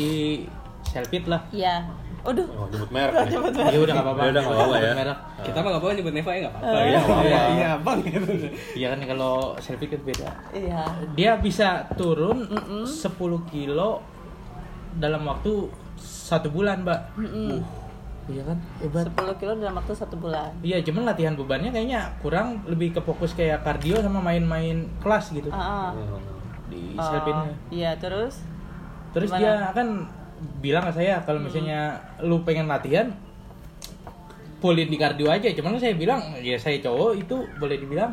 Selfit 0.83 1.26
lah. 1.26 1.42
iya 1.50 1.83
Waduh, 2.18 2.44
Oh, 2.50 2.66
nyebut 2.66 2.90
merek 2.90 3.14
nih. 3.24 3.38
Ya 3.70 3.78
udah 3.78 3.94
nggak 3.94 4.04
apa-apa. 4.04 4.20
Ya 4.20 4.28
udah, 4.28 4.42
nggak 4.42 4.57
apa-apa 4.59 4.76
ya. 4.76 4.92
Merek. 4.92 5.18
Kita 5.40 5.57
mah 5.57 5.68
nggak 5.70 5.81
apa-apa 5.81 5.96
nyebut 5.96 6.12
Neva 6.12 6.31
ya 6.31 6.38
nggak 6.38 6.52
apa-apa. 6.52 6.76
Iya, 6.78 6.98
apa-apa. 6.98 7.22
Iya, 7.22 7.40
Iya, 7.48 7.70
bang. 7.78 7.98
Gitu. 8.04 8.31
Iya 8.78 8.87
kan 8.88 8.98
kalau 9.07 9.35
Selfit 9.57 9.88
kan 9.88 10.00
beda. 10.02 10.28
iya 10.52 10.83
Dia 11.14 11.31
bisa 11.38 11.68
turun 11.94 12.38
10 12.85 12.90
kilo 13.46 13.90
dalam 14.94 15.22
waktu 15.24 15.52
satu 15.96 16.48
bulan, 16.50 16.83
Mbak. 16.83 17.00
Mm-mm. 17.16 17.50
Iya 18.29 18.43
kan? 18.45 18.59
Hebat. 18.79 19.05
10 19.11 19.41
kilo 19.41 19.53
dalam 19.57 19.75
waktu 19.75 19.93
satu 19.93 20.14
bulan 20.14 20.53
Iya, 20.61 20.81
cuman 20.83 21.03
latihan 21.05 21.33
bebannya 21.33 21.71
kayaknya 21.71 22.12
kurang 22.19 22.61
lebih 22.64 22.93
ke 22.93 23.01
fokus 23.01 23.33
kayak 23.33 23.62
kardio 23.62 23.99
sama 23.99 24.21
main-main 24.21 24.85
kelas 24.99 25.33
gitu 25.33 25.49
Ah, 25.49 25.88
ah. 25.88 25.97
di 26.69 26.93
Oh, 26.93 27.03
Selfitnya. 27.03 27.53
iya 27.69 27.91
terus 27.95 28.45
Terus 29.09 29.33
Gimana? 29.33 29.41
dia 29.41 29.73
kan 29.73 29.88
bilang 30.59 30.85
ke 30.85 30.93
saya 30.95 31.19
kalau 31.23 31.41
misalnya 31.41 31.97
lu 32.21 32.45
pengen 32.45 32.69
latihan 32.69 33.09
fullin 34.59 34.85
di 34.85 34.95
kardio 34.95 35.29
aja. 35.29 35.49
Cuman 35.51 35.75
saya 35.77 35.95
bilang 35.95 36.21
ya 36.38 36.55
saya 36.55 36.77
cowok 36.79 37.17
itu 37.17 37.37
boleh 37.57 37.79
dibilang 37.79 38.12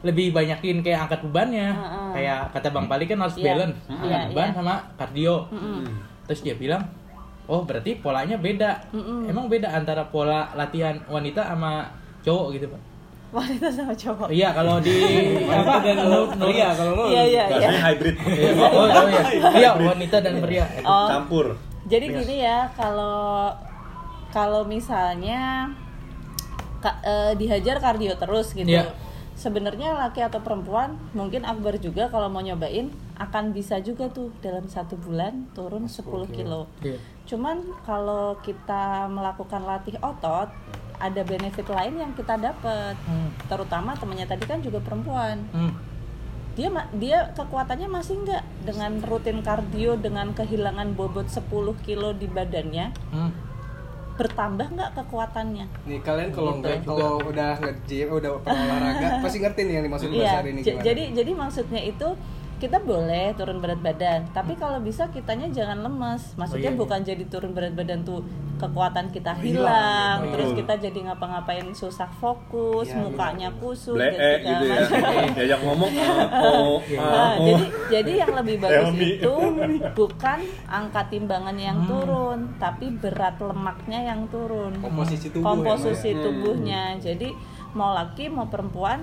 lebih 0.00 0.30
banyakin 0.30 0.80
kayak 0.80 1.06
angkat 1.06 1.20
bebannya. 1.22 1.68
Heeh. 1.70 2.08
Kayak 2.14 2.40
kata 2.50 2.68
Bang 2.70 2.86
Pali 2.86 3.04
kan 3.04 3.20
harus 3.20 3.36
Iya. 3.36 3.44
balance 3.46 3.76
Iya, 3.84 3.94
angkat 4.00 4.20
beban 4.30 4.46
iya. 4.46 4.54
sama 4.54 4.74
kardio. 4.96 5.36
Mm-mm. 5.50 5.82
Terus 6.24 6.40
dia 6.40 6.54
bilang, 6.54 6.82
"Oh, 7.44 7.62
berarti 7.62 7.96
polanya 7.96 8.34
beda. 8.34 8.88
Mm-mm. 8.90 9.26
Emang 9.26 9.46
beda 9.46 9.68
antara 9.68 10.04
pola 10.04 10.48
latihan 10.52 10.96
wanita 11.06 11.44
sama 11.44 11.88
cowok 12.20 12.46
gitu, 12.52 12.66
Pak?" 12.68 12.80
wanita 13.34 13.66
sama 13.66 13.90
cowok 13.90 14.30
Iya, 14.30 14.54
kalau 14.54 14.78
di 14.78 14.94
apa 15.50 15.82
dan 15.82 15.96
kalau 15.98 16.30
pria 16.30 16.68
kalau 16.70 16.92
mau. 16.94 17.06
iya 17.08 17.22
iya 17.24 17.44
iya 17.44 17.44
Bahasanya 17.50 17.80
hybrid. 17.82 18.14
Iya, 18.16 18.50
oh, 18.54 18.70
oh, 18.70 19.06
iya. 19.08 19.22
Iya, 19.58 19.70
wanita 19.74 20.16
dan 20.18 20.34
pria. 20.38 20.64
oh 20.80 21.08
Campur. 21.10 21.46
Jadi 21.84 22.06
gini 22.14 22.36
ya, 22.40 22.70
kalau 22.72 23.50
kalau 24.30 24.62
misalnya 24.64 25.66
ka- 26.78 27.02
eh, 27.02 27.32
dihajar 27.34 27.76
kardio 27.76 28.14
terus 28.14 28.50
gitu. 28.50 28.70
Iya. 28.70 28.94
Sebenarnya 29.34 29.98
laki 29.98 30.22
atau 30.22 30.38
perempuan, 30.38 30.94
mungkin 31.10 31.42
Akbar 31.42 31.74
juga 31.76 32.06
kalau 32.06 32.30
mau 32.30 32.38
nyobain 32.38 32.94
akan 33.16 33.50
bisa 33.50 33.78
juga 33.78 34.06
tuh 34.08 34.34
dalam 34.38 34.66
satu 34.66 34.94
bulan 34.96 35.46
turun 35.50 35.86
10 35.86 36.02
kilo. 36.28 36.66
Iya. 36.80 36.98
Cuman 37.24 37.56
kalau 37.82 38.36
kita 38.38 39.06
melakukan 39.06 39.62
latih 39.62 39.94
otot, 39.98 40.50
ada 40.96 41.22
benefit 41.22 41.66
lain 41.68 41.94
yang 41.96 42.12
kita 42.12 42.34
dapat 42.34 42.94
Hmm. 43.00 43.30
terutama 43.44 43.92
temannya 43.92 44.24
tadi 44.24 44.44
kan 44.44 44.58
juga 44.58 44.78
perempuan 44.78 45.42
Hmm. 45.50 45.74
dia 46.54 46.70
dia 46.94 47.18
kekuatannya 47.32 47.88
masih 47.88 48.22
nggak 48.22 48.42
dengan 48.62 49.02
rutin 49.02 49.42
kardio 49.42 49.94
dengan 49.96 50.30
kehilangan 50.30 50.94
bobot 50.94 51.26
10 51.26 51.50
kilo 51.80 52.14
di 52.14 52.26
badannya 52.26 52.94
Hmm. 53.10 53.34
bertambah 54.14 54.70
nggak 54.70 54.90
kekuatannya 54.94 55.66
Nih 55.84 55.98
kalian 56.00 56.30
kalau 56.30 56.52
Gitu 56.52 56.60
nggak 56.62 56.76
juga. 56.76 56.86
kalau 56.86 57.12
udah 57.26 57.50
nge-gym, 57.58 58.08
udah 58.12 58.30
pernah 58.38 58.62
olahraga, 58.64 59.08
pasti 59.18 59.38
ngerti 59.40 59.60
nih 59.60 59.74
yang 59.74 59.84
dimaksud 59.84 60.08
Mbak 60.08 60.16
Iya, 60.16 60.38
ini 60.44 60.60
gimana. 60.62 60.84
jadi 60.84 61.02
jadi 61.12 61.32
maksudnya 61.34 61.80
itu 61.82 62.08
kita 62.54 62.78
boleh 62.78 63.34
turun 63.34 63.58
berat 63.58 63.78
badan, 63.78 64.24
tapi 64.30 64.54
kalau 64.54 64.78
bisa 64.78 65.06
kitanya 65.08 65.46
jangan 65.48 65.80
lemes. 65.80 66.32
Maksudnya 66.34 66.70
Oh, 66.70 66.72
iya, 66.72 66.78
iya. 66.78 66.80
bukan 66.80 67.00
jadi 67.02 67.24
turun 67.26 67.50
berat 67.50 67.72
badan 67.72 68.00
tuh 68.00 68.22
kekuatan 68.54 69.10
kita 69.10 69.34
Hilang, 69.34 69.66
hilang, 69.66 70.16
gitu. 70.20 70.32
terus 70.32 70.50
kita 70.54 70.74
jadi 70.80 70.98
ngapa-ngapain 71.04 71.66
susah 71.70 72.06
fokus, 72.14 72.86
Iya, 72.86 73.02
mukanya 73.02 73.48
kusut 73.52 73.98
Bleek 73.98 74.14
gitu, 74.14 74.38
gitu 74.40 74.64
ya. 74.64 74.78
kan. 74.86 75.26
Diajak 75.36 75.60
ngomong 75.60 75.90
ah, 75.92 76.18
oh, 76.40 76.78
Iya. 76.80 76.98
ah, 76.98 77.10
Nah, 77.10 77.32
oh. 77.34 77.44
jadi 77.44 77.64
jadi 77.90 78.12
yang 78.24 78.32
lebih 78.34 78.56
bagus 78.58 78.94
itu 78.96 79.34
bukan 79.92 80.38
angka 80.64 81.02
timbangan 81.08 81.56
yang 81.56 81.76
Hmm. 81.76 81.90
turun, 81.90 82.38
tapi 82.56 82.86
berat 82.94 83.36
lemaknya 83.36 84.00
yang 84.06 84.20
turun. 84.28 84.72
komposisi 84.78 85.28
tubuh 85.28 85.44
Komposisi 85.44 86.08
ya, 86.08 86.14
ya? 86.14 86.22
tubuhnya. 86.22 86.82
Jadi 86.96 87.28
mau 87.72 87.90
laki 87.92 88.30
mau 88.30 88.46
perempuan 88.46 89.02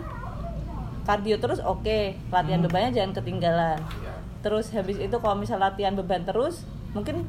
kardio 1.02 1.38
terus 1.38 1.60
oke, 1.60 2.00
latihan 2.30 2.60
Hmm. 2.60 2.68
bebannya 2.68 2.92
jangan 2.92 3.12
ketinggalan. 3.14 3.80
Iya. 3.80 4.14
Terus 4.42 4.70
habis 4.72 4.98
itu 4.98 5.16
kalau 5.16 5.36
misal 5.36 5.58
latihan 5.58 5.94
beban 5.94 6.22
terus, 6.22 6.66
mungkin 6.92 7.26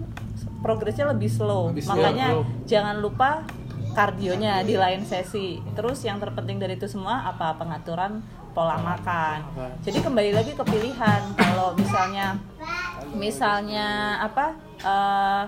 progresnya 0.61 1.07
lebih 1.07 1.29
slow. 1.29 1.71
Lebih. 1.71 1.85
Makanya 1.87 2.27
Slow. 2.33 2.45
jangan 2.65 2.97
lupa 2.99 3.45
kardionya 3.93 4.63
di 4.63 4.75
lain 4.75 5.05
sesi. 5.05 5.61
Terus 5.73 6.01
yang 6.01 6.17
terpenting 6.17 6.57
dari 6.57 6.75
itu 6.75 6.89
semua 6.89 7.21
apa 7.23 7.53
pengaturan 7.55 8.25
pola 8.53 8.77
makan. 8.77 9.45
Jadi 9.81 10.01
kembali 10.01 10.33
lagi 10.33 10.53
ke 10.53 10.65
pilihan. 10.65 11.21
Kalau 11.35 11.73
misalnya 11.73 12.37
misalnya 13.13 13.89
apa 14.19 14.57
eh, 14.79 15.43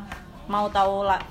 mau 0.46 0.68
tahu 0.68 1.02
la- 1.02 1.24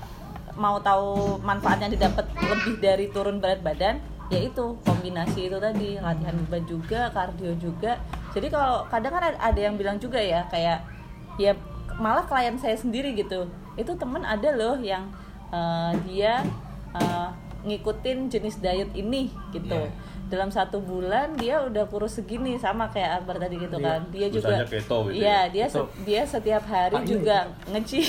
mau 0.54 0.78
tahu 0.78 1.38
manfaat 1.40 1.78
yang 1.78 1.90
didapat 1.90 2.26
lebih 2.36 2.78
dari 2.78 3.06
turun 3.08 3.38
berat 3.38 3.58
badan 3.60 3.98
yaitu 4.32 4.76
kombinasi 4.88 5.52
itu 5.52 5.56
tadi 5.60 6.00
latihan 6.00 6.34
beban 6.46 6.64
juga 6.64 7.12
kardio 7.12 7.52
juga. 7.60 8.00
Jadi 8.32 8.48
kalau 8.48 8.88
kadang 8.88 9.12
kan 9.12 9.36
ada- 9.36 9.60
yang 9.60 9.76
bilang 9.76 10.00
juga 10.00 10.16
ya 10.18 10.48
kayak 10.48 10.80
ya 11.36 11.52
malah 12.00 12.24
klien 12.24 12.56
saya 12.56 12.74
sendiri 12.74 13.12
gitu. 13.14 13.46
Itu 13.76 13.94
temen 14.00 14.24
ada 14.24 14.48
loh 14.54 14.80
yang 14.80 15.12
eh, 15.52 15.92
dia 16.08 16.40
eh, 16.96 17.28
ngikutin 17.64 18.28
jenis 18.28 18.60
diet 18.60 18.90
ini 18.96 19.32
gitu. 19.52 19.76
Iya. 19.76 19.90
Dalam 20.24 20.48
satu 20.48 20.78
bulan 20.78 21.34
dia 21.34 21.60
udah 21.60 21.84
kurus 21.84 22.16
segini 22.16 22.56
sama 22.56 22.88
kayak 22.88 23.20
Akbar 23.20 23.36
tadi 23.38 23.56
gitu 23.58 23.76
Iya. 23.76 23.86
kan 23.86 24.00
dia 24.08 24.26
juga 24.28 24.54
keto 24.64 24.98
gitu 25.06 25.14
iya 25.16 25.38
ya? 25.38 25.40
dia 25.48 25.66
se- 25.68 25.92
dia 26.00 26.22
setiap 26.24 26.64
hari 26.64 26.96
Pak, 26.96 27.04
juga 27.04 27.36
ngeci 27.68 28.00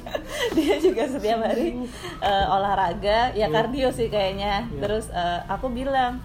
dia 0.56 0.74
juga 0.78 1.02
setiap 1.06 1.38
hari 1.40 1.84
eh, 2.18 2.46
olahraga 2.48 3.30
ya 3.32 3.46
kardio 3.48 3.88
sih 3.90 4.08
kayaknya 4.08 4.64
Iya. 4.66 4.80
terus 4.80 5.06
eh, 5.10 5.40
aku 5.46 5.68
bilang 5.68 6.18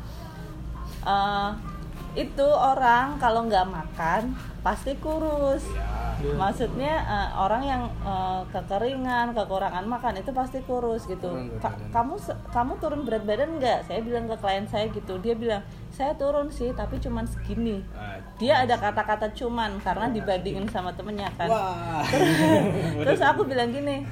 eh, 1.03 1.49
itu 2.15 2.47
orang 2.47 3.17
kalau 3.17 3.43
nggak 3.43 3.65
makan 3.65 4.31
pasti 4.63 4.95
kurus. 4.97 5.67
Iya. 6.13 6.39
maksudnya 6.39 6.93
eh, 7.03 7.29
orang 7.35 7.63
yang 7.67 7.83
eh, 7.99 8.41
kekeringan 8.47 9.35
kekurangan 9.35 9.83
makan 9.83 10.15
itu 10.15 10.31
pasti 10.31 10.63
kurus 10.63 11.03
gitu. 11.03 11.27
Ka- 11.59 11.75
kamu 11.91 12.15
kamu 12.47 12.73
turun 12.79 13.01
berat 13.03 13.27
badan 13.27 13.59
nggak? 13.59 13.83
Saya 13.83 13.99
bilang 13.99 14.31
ke 14.31 14.39
klien 14.39 14.63
saya 14.63 14.87
gitu. 14.87 15.19
Dia 15.19 15.35
bilang 15.35 15.59
saya 15.91 16.15
turun 16.15 16.47
sih 16.47 16.71
tapi 16.71 16.95
cuman 16.97 17.27
segini. 17.27 17.83
Dia 18.39 18.63
ada 18.63 18.79
kata-kata 18.79 19.35
cuman 19.35 19.83
karena 19.83 20.07
dibandingin 20.07 20.63
sama 20.71 20.95
temennya 20.95 21.27
kan. 21.35 21.51
Terus 23.03 23.19
aku 23.19 23.43
bilang 23.43 23.69
gini 23.69 24.07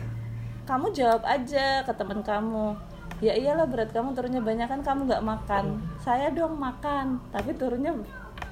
kamu 0.67 0.91
jawab 0.91 1.23
aja 1.23 1.79
ke 1.81 1.93
temen 1.95 2.19
kamu. 2.19 2.75
Ya 3.21 3.37
iyalah 3.37 3.69
berat 3.69 3.93
kamu 3.93 4.11
turunnya 4.11 4.41
banyak 4.41 4.67
kan 4.67 4.81
kamu 4.83 5.07
nggak 5.07 5.23
makan. 5.23 5.79
Saya 5.95 6.27
dong 6.33 6.59
makan 6.59 7.23
tapi 7.31 7.55
turunnya 7.55 7.95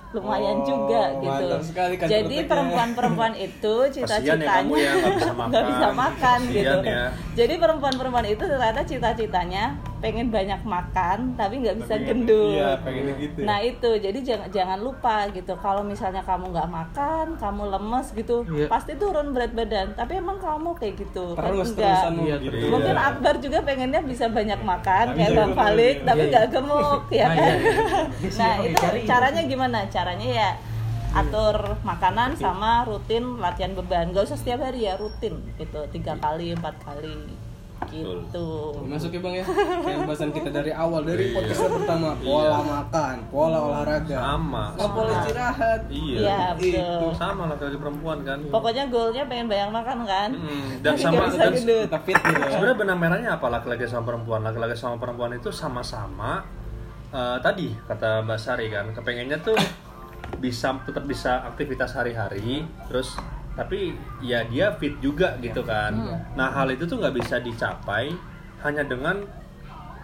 lumayan 0.09 0.57
Oh, 0.57 0.65
juga 0.65 1.01
gitu 1.15 1.53
sekali 1.61 1.93
kan 1.93 2.07
jadi 2.07 2.37
perempuan-perempuan 2.43 3.33
itu 3.35 3.73
Kasian 3.85 3.93
ya 3.93 3.93
cita-citanya 3.93 4.57
kamu 4.59 4.73
ya, 4.75 4.91
nggak 4.97 5.13
bisa 5.13 5.31
makan. 5.31 5.47
nggak 5.47 5.65
bisa 5.67 5.87
makan 5.93 6.39
Kasian 6.39 6.55
gitu 6.55 6.77
ya. 6.83 7.05
jadi 7.35 7.53
perempuan-perempuan 7.55 8.25
itu 8.27 8.43
ternyata 8.43 8.81
cita-citanya 8.83 9.63
pengen 9.99 10.27
banyak 10.27 10.61
makan 10.61 11.35
tapi 11.35 11.59
nggak 11.59 11.77
bisa 11.77 11.93
Tapi- 11.93 12.05
gendut 12.05 12.55
Iya, 12.55 12.71
pengennya 12.79 13.15
gitu. 13.17 13.37
ya. 13.37 13.45
Nah 13.45 13.59
itu, 13.59 13.89
jadi 13.95 14.19
jangan 14.19 14.47
jangan 14.49 14.79
lupa 14.79 15.15
gitu. 15.29 15.53
Kalau 15.55 15.83
misalnya 15.83 16.19
kamu 16.21 16.45
nggak 16.49 16.69
makan, 16.69 17.25
kamu 17.35 17.63
lemes 17.69 18.07
gitu, 18.13 18.37
Iya. 18.45 18.65
pasti 18.65 18.95
turun 18.95 19.29
berat 19.29 19.51
badan. 19.51 19.91
Tapi 19.93 20.13
emang 20.15 20.37
kamu 20.37 20.71
kayak 20.73 20.95
gitu? 20.97 21.33
Kan 21.33 21.51
terus 21.51 21.71
enggak. 21.71 21.83
terusan 21.85 22.13
Iya, 22.17 22.35
gitu. 22.39 22.55
terus. 22.55 22.71
Mungkin 22.71 22.95
Iya. 22.95 23.07
Akbar 23.09 23.33
juga 23.37 23.57
pengennya 23.61 24.01
bisa 24.01 24.25
banyak 24.27 24.59
makan 24.61 25.05
Tapi 25.05 25.17
kayak 25.17 25.31
Bang 25.33 25.51
Falik, 25.53 25.95
gemuk, 25.95 26.07
tapi 26.07 26.19
iya. 26.19 26.29
nggak 26.29 26.45
gemuk 26.49 27.01
ya 27.09 27.25
Nah, 27.25 27.35
kan? 27.35 27.43
iya, 27.43 27.53
iya. 28.23 28.29
nah 28.35 28.53
itu? 28.61 28.85
caranya 29.05 29.41
gimana? 29.43 29.77
Caranya 29.85 30.27
ya 30.27 30.49
atur 31.09 31.57
makanan 31.81 32.37
sama 32.37 32.85
rutin 32.85 33.37
latihan 33.37 33.73
beban. 33.73 34.09
Gak 34.09 34.25
usah 34.25 34.37
setiap 34.37 34.61
hari 34.61 34.85
ya 34.85 34.93
rutin 34.93 35.41
gitu, 35.55 35.81
tiga 35.89 36.13
kali, 36.15 36.53
empat 36.53 36.77
kali 36.79 37.17
gitu. 37.87 38.47
Masuk 38.83 39.09
ya 39.09 39.19
bang 39.19 39.35
ya 39.39 39.45
Kayak 39.79 39.99
bahasan 40.03 40.29
kita 40.29 40.49
dari 40.49 40.69
awal 40.69 41.01
Dari 41.01 41.25
Iya. 41.25 41.35
podcast 41.35 41.61
pertama 41.71 42.09
Pola 42.17 42.59
makan 42.59 43.15
Pola 43.27 43.57
olahraga 43.63 44.17
Sama. 44.17 44.65
Nggak 44.73 44.89
pola 44.91 45.11
istirahat 45.15 45.81
Iya. 45.87 46.17
Iya 46.19 46.41
betul. 46.53 46.99
Itu 46.99 47.07
sama 47.15 47.43
laki-laki 47.47 47.77
perempuan 47.77 48.17
kan. 48.21 48.39
Pokoknya 48.45 48.83
goalnya 48.87 49.23
pengen 49.25 49.47
banyak 49.47 49.69
makan 49.71 49.97
kan? 50.03 50.29
Hmm, 50.31 50.67
dan 50.79 50.91
Tapi 50.91 51.01
sama 51.01 51.23
dan. 51.31 51.51
Kita 51.55 51.99
fit 52.01 52.17
gitu 52.17 52.39
ya 52.39 52.49
sebenarnya 52.51 52.77
benang 52.77 52.99
merahnya 52.99 53.29
apa 53.35 53.47
laki-laki 53.49 53.85
sama 53.85 54.03
perempuan? 54.05 54.41
Laki-laki 54.41 54.75
sama 54.75 54.95
perempuan 54.97 55.31
itu 55.33 55.49
sama-sama 55.49 56.43
eh, 57.09 57.37
tadi 57.39 57.73
kata 57.85 58.21
Mbak 58.21 58.37
Sari 58.37 58.69
kan, 58.69 58.85
kepengennya 58.93 59.41
tuh 59.41 59.57
bisa 60.37 60.77
tetap 60.85 61.03
bisa 61.03 61.41
aktivitas 61.43 61.97
hari-hari, 61.97 62.61
terus 62.85 63.17
tapi 63.59 63.91
ya 64.21 64.39
dia 64.45 64.71
fit 64.73 64.95
juga 64.97 65.35
gitu 65.37 65.59
kan. 65.61 65.91
Nah 66.33 66.47
hal 66.49 66.71
itu 66.71 66.83
tuh 66.83 66.95
nggak 66.95 67.11
bisa 67.13 67.35
dicapai 67.39 68.07
hanya 68.59 68.81
dengan 68.81 69.19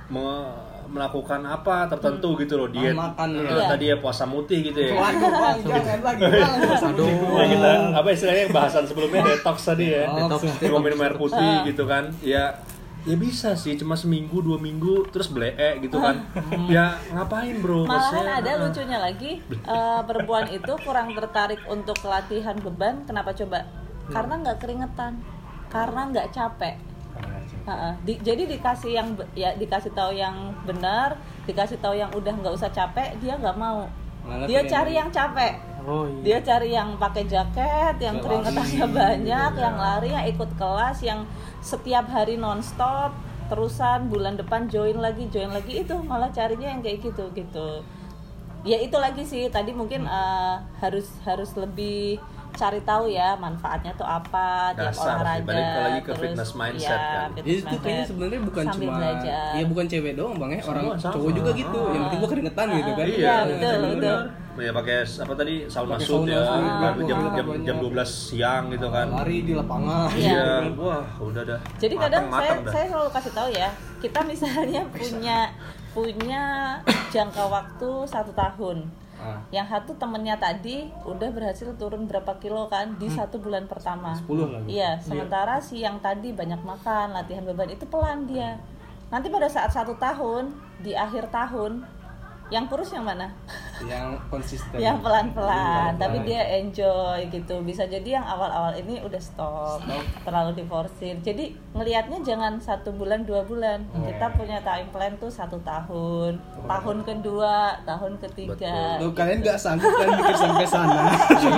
me- 0.07 0.53
melakukan 0.85 1.41
apa 1.41 1.89
tertentu 1.89 2.37
gitu 2.37 2.55
loh 2.55 2.69
diet. 2.69 2.93
Makan, 2.93 3.33
Eh, 3.33 3.47
ya. 3.49 3.65
tadi 3.65 3.85
ya 3.89 3.97
puasa 3.97 4.21
mutih 4.23 4.61
gitu 4.61 4.77
ya. 4.77 4.93
Waduh 4.93 5.31
bang 5.33 5.57
Jangan 5.65 5.99
lagi 6.03 6.21
bang 6.21 6.51
Aduh. 6.85 7.09
Ya, 7.33 7.45
kita 7.49 7.71
apa 7.95 8.07
istilahnya 8.11 8.41
yang 8.43 8.53
bahasan 8.53 8.83
sebelumnya 8.85 9.21
detox 9.25 9.57
tadi 9.65 9.85
ya. 9.89 10.05
Detox. 10.05 10.45
cuma 10.61 10.79
minum 10.79 10.99
air 11.01 11.15
putih 11.15 11.65
gitu 11.65 11.83
kan. 11.85 12.11
Ya 12.21 12.59
ya 13.05 13.15
bisa 13.15 13.53
sih 13.53 13.77
cuma 13.77 13.93
seminggu 13.93 14.41
dua 14.41 14.57
minggu 14.57 15.05
terus 15.13 15.29
bleek 15.29 15.85
gitu 15.85 16.01
kan 16.01 16.25
ya 16.73 16.97
ngapain 17.13 17.61
bro 17.61 17.85
Malahan 17.85 18.41
ada 18.41 18.51
uh, 18.57 18.61
lucunya 18.65 18.97
lagi 18.97 19.45
eh, 19.77 20.01
perempuan 20.09 20.49
itu 20.49 20.73
kurang 20.81 21.13
tertarik 21.13 21.61
untuk 21.69 21.97
latihan 22.05 22.57
beban. 22.57 23.05
Kenapa 23.05 23.31
coba? 23.37 23.69
Karena 24.09 24.33
nggak 24.41 24.57
keringetan, 24.61 25.13
karena 25.69 26.01
nggak 26.09 26.27
capek. 26.33 26.75
Ha-ha. 27.65 27.97
Di- 28.05 28.21
jadi 28.21 28.45
dikasih 28.45 28.91
yang 28.93 29.07
ya 29.33 29.57
dikasih 29.57 29.93
tahu 29.93 30.13
yang 30.13 30.53
benar, 30.65 31.17
dikasih 31.49 31.81
tahu 31.81 31.97
yang 31.97 32.09
udah 32.13 32.33
nggak 32.33 32.53
usah 32.53 32.69
capek, 32.69 33.17
dia 33.17 33.37
nggak 33.37 33.57
mau. 33.57 33.89
Malah 34.25 34.45
Dia 34.49 34.65
cari 34.65 34.97
yang 34.97 35.09
capek. 35.09 35.57
Oh 35.85 36.03
iya. 36.03 36.21
Dia 36.21 36.37
cari 36.43 36.69
yang 36.71 36.89
pakai 36.95 37.23
jaket, 37.25 37.95
yang 37.99 38.15
Yang 38.15 38.23
keringetannya 38.23 38.57
lari. 38.81 38.97
banyak, 39.01 39.51
Iya. 39.51 39.61
yang 39.61 39.75
lari, 39.77 40.09
yang 40.11 40.25
ikut 40.27 40.49
kelas, 40.55 40.97
yang 41.01 41.19
setiap 41.61 42.05
hari 42.07 42.35
nonstop, 42.35 43.13
terusan 43.45 44.09
bulan 44.09 44.33
depan 44.33 44.65
join 44.65 44.97
lagi, 44.97 45.29
join 45.29 45.49
lagi 45.49 45.79
itu 45.79 45.93
malah 46.01 46.29
carinya 46.29 46.65
yang 46.67 46.81
kayak 46.81 46.99
gitu 46.99 47.29
gitu. 47.31 47.85
Ya 48.63 48.77
itu 48.77 48.95
lagi 48.95 49.21
sih 49.21 49.45
tadi 49.47 49.69
mungkin 49.71 50.03
eh, 50.03 50.53
harus 50.79 51.05
harus 51.21 51.53
lebih 51.53 52.17
cari 52.51 52.79
tahu 52.81 53.05
ya 53.07 53.35
manfaatnya 53.35 53.91
tuh 53.93 54.07
apa 54.07 54.71
tiap 54.73 54.89
Dasar 54.89 55.19
olahraga. 55.19 55.43
balik 55.43 55.67
lagi 55.75 55.99
ke 55.99 56.05
terus, 56.07 56.21
fitness 56.23 56.51
mindset 56.55 56.87
ya, 56.89 57.11
kan. 57.13 57.29
fitness 57.35 57.51
itu 57.59 57.75
kayaknya 57.77 58.05
sebenarnya 58.07 58.41
bukan 58.41 58.65
cuma 58.71 58.91
belajar. 58.95 59.49
Iya 59.53 59.65
bukan 59.67 59.85
cewek 59.85 60.13
doang 60.15 60.35
bang 60.35 60.49
ya 60.49 60.61
Orang 60.63 60.85
sama. 60.95 61.13
cowok 61.13 61.31
juga 61.35 61.49
gitu 61.53 61.79
Yang 61.85 62.01
penting 62.01 62.17
gua 62.17 62.29
keringetan 62.31 62.67
gitu 62.71 62.91
kan 62.91 63.05
Iya, 63.05 63.35
betul, 63.43 63.59
benar. 63.59 63.91
betul. 63.91 64.19
Ya 64.57 64.71
pakai 64.71 65.03
apa 65.03 65.33
tadi? 65.35 65.55
Sauna 65.67 65.95
suit 65.99 66.27
sauna 66.27 66.31
ya. 66.31 66.43
suit, 66.47 67.05
jam, 67.07 67.17
ah, 67.19 67.33
jam, 67.35 67.35
jam, 67.35 67.47
jam 67.67 67.75
12 67.83 68.07
siang 68.07 68.63
gitu 68.71 68.87
kan. 68.87 69.07
Lari 69.11 69.37
di 69.43 69.53
lapangan. 69.53 70.07
Iya. 70.15 70.31
iya. 70.31 70.75
Wah 70.79 71.05
udah 71.19 71.43
dah 71.43 71.59
Jadi 71.75 71.95
kadang 71.99 72.31
saya 72.31 72.51
dah. 72.63 72.71
saya 72.71 72.85
selalu 72.87 73.09
kasih 73.11 73.31
tahu 73.35 73.49
ya, 73.51 73.69
kita 73.99 74.19
misalnya 74.23 74.81
punya 74.95 75.37
punya 75.91 76.43
jangka 77.11 77.43
waktu 77.47 77.89
satu 78.07 78.31
tahun. 78.35 78.87
Ah, 79.15 79.39
Yang 79.47 79.67
satu 79.71 79.91
temennya 79.95 80.35
tadi 80.35 80.91
udah 81.07 81.31
berhasil 81.31 81.71
turun 81.79 82.03
berapa 82.03 82.35
kilo 82.37 82.67
kan 82.67 82.99
di 82.99 83.07
satu 83.07 83.39
bulan 83.39 83.63
pertama. 83.63 84.11
10 84.11 84.27
lagi. 84.51 84.75
Iya, 84.75 84.99
sementara 84.99 85.55
si 85.63 85.79
yang 85.79 86.03
tadi 86.03 86.35
banyak 86.35 86.59
makan, 86.59 87.15
latihan 87.15 87.47
beban 87.47 87.71
itu 87.71 87.87
pelan 87.87 88.27
dia. 88.27 88.59
nanti 89.05 89.29
pada 89.29 89.45
saat 89.45 89.69
satu 89.69 89.95
tahun 90.01 90.49
di 90.81 90.91
akhir 90.97 91.29
tahun 91.29 91.85
yang 92.53 92.69
kurus 92.69 92.93
yang 92.93 93.01
mana? 93.01 93.33
Yang 93.81 94.21
konsisten. 94.29 94.77
Yang 94.77 95.01
pelan-pelan 95.01 95.49
Pelan-pelan. 95.49 95.93
tapi 95.97 96.17
dia 96.23 96.41
enjoy 96.61 97.19
gitu. 97.33 97.55
Bisa 97.65 97.89
jadi 97.89 98.21
yang 98.21 98.25
awal-awal 98.25 98.77
ini 98.77 99.01
udah 99.01 99.17
stop, 99.17 99.81
terlalu 100.21 100.61
diforsir. 100.61 101.17
Jadi 101.25 101.57
ngelihatnya 101.73 102.21
jangan 102.21 102.61
satu 102.61 102.93
bulan 102.93 103.25
dua 103.25 103.41
bulan. 103.43 103.81
Kita 103.91 104.29
punya 104.37 104.61
time 104.61 104.87
plan 104.93 105.17
tuh 105.17 105.33
satu 105.33 105.57
tahun. 105.65 106.37
Tahun 106.65 106.97
kedua 107.01 107.81
tahun 107.81 108.13
ketiga. 108.21 109.01
Tuh 109.01 109.11
kalian 109.11 109.41
nggak 109.41 109.57
sanggup 109.57 109.89
kan 109.91 110.07
mikir 110.13 110.35
sampai 110.37 110.67
sana. 110.69 111.03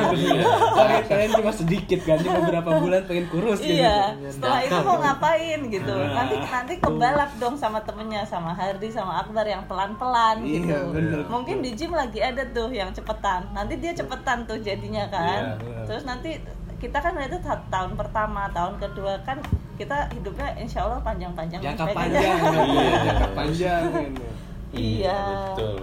kalian, 0.79 1.03
kalian 1.05 1.31
cuma 1.35 1.51
sedikit 1.51 1.99
kan, 2.07 2.17
cuma 2.23 2.39
beberapa 2.47 2.69
bulan 2.79 3.01
pengen 3.05 3.27
kurus 3.27 3.59
gitu. 3.59 3.77
Iya, 3.77 4.15
setelah 4.31 4.59
itu 4.63 4.77
mau 4.81 4.97
ngapain 5.03 5.59
gitu. 5.67 5.93
Nanti 6.15 6.35
nanti 6.41 6.73
kebalap 6.79 7.31
dong 7.37 7.55
sama 7.59 7.83
temennya, 7.83 8.23
sama 8.23 8.55
Hardi, 8.55 8.87
sama 8.87 9.19
Akbar 9.19 9.43
yang 9.43 9.67
pelan-pelan 9.67 10.41
Iya, 10.41 10.59
gitu. 10.63 10.76
Bener. 10.87 11.19
Mungkin 11.25 11.55
di 11.59 11.71
gym 11.71 11.91
lagi 11.91 12.19
ada 12.19 12.43
tuh 12.47 12.69
yang 12.69 12.89
cepetan. 12.89 13.47
Nanti 13.51 13.77
dia 13.77 13.91
cepetan 13.91 14.43
tuh 14.43 14.57
jadinya 14.57 15.05
kan. 15.07 15.39
Iya, 15.39 15.53
bener. 15.57 15.83
Terus 15.85 16.03
nanti 16.03 16.31
kita 16.77 16.97
kan 16.97 17.17
itu 17.17 17.37
ta- 17.39 17.65
tahun 17.67 17.93
pertama, 17.93 18.45
tahun 18.49 18.77
kedua 18.77 19.17
kan 19.21 19.41
kita 19.75 20.09
hidupnya 20.11 20.53
insya 20.55 20.83
Allah 20.83 21.01
panjang-panjang. 21.01 21.59
Jangka 21.59 21.85
Pengennya- 21.85 22.21
panjang, 22.21 22.67
iya, 22.67 22.91
jangka 23.03 23.29
panjang. 23.39 23.81
Iya. 24.69 25.19
betul 25.49 25.77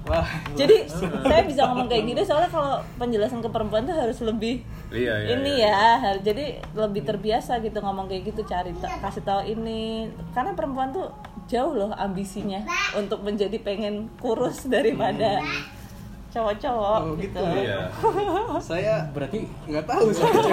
Wah, 0.00 0.24
Jadi 0.56 0.88
saya 0.88 1.44
bisa 1.44 1.68
ngomong 1.68 1.84
kayak 1.84 2.02
gini 2.02 2.22
soalnya 2.24 2.48
kalau 2.48 2.80
penjelasan 2.96 3.38
ke 3.38 3.46
perempuan 3.46 3.84
tuh 3.84 3.92
harus 3.92 4.16
lebih 4.24 4.64
iya 4.88 5.12
iya 5.20 5.36
ini 5.36 5.60
iya. 5.60 6.00
ya 6.00 6.16
jadi 6.18 6.44
lebih 6.72 7.04
terbiasa 7.04 7.60
gitu 7.60 7.78
ngomong 7.78 8.08
kayak 8.08 8.32
gitu 8.32 8.42
cari 8.42 8.72
kasih 8.80 9.20
tahu 9.20 9.44
ini 9.44 10.08
karena 10.32 10.56
perempuan 10.56 10.88
tuh 10.88 11.12
jauh 11.50 11.74
loh 11.74 11.90
ambisinya 11.92 12.62
untuk 12.94 13.26
menjadi 13.26 13.58
pengen 13.58 14.06
kurus 14.22 14.70
daripada 14.70 15.42
cowok-cowok 16.30 16.98
Oh, 17.02 17.18
gitu, 17.18 17.34
gitu. 17.42 17.58
iya. 17.58 17.90
Saya 18.62 19.02
Berarti 19.10 19.50
nggak 19.66 19.82
tahu 19.82 20.14
cewek 20.14 20.30
itu. 20.30 20.50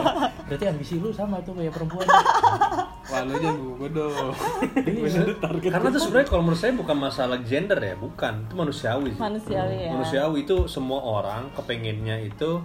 berarti 0.48 0.64
ambisi 0.68 0.94
lu 0.96 1.12
sama 1.12 1.36
tuh 1.44 1.52
kayak 1.52 1.68
perempuan. 1.76 2.08
Wah, 2.08 3.20
lu 3.28 3.32
aja 3.36 3.50
bu, 3.52 3.66
bodoh. 3.76 4.32
karena 5.60 5.88
tuh 5.92 6.00
sebenarnya 6.00 6.28
kalau 6.28 6.42
menurut 6.48 6.60
saya 6.60 6.72
bukan 6.72 6.96
masalah 6.96 7.38
gender 7.44 7.76
ya 7.76 7.92
bukan. 7.92 8.48
Itu 8.48 8.54
manusiawi 8.56 9.12
sih. 9.12 9.20
Manusiawi 9.20 9.76
ya. 9.84 9.90
Manusiawi 9.92 10.38
itu 10.48 10.56
semua 10.64 11.00
orang 11.04 11.52
kepengennya 11.52 12.16
itu 12.24 12.64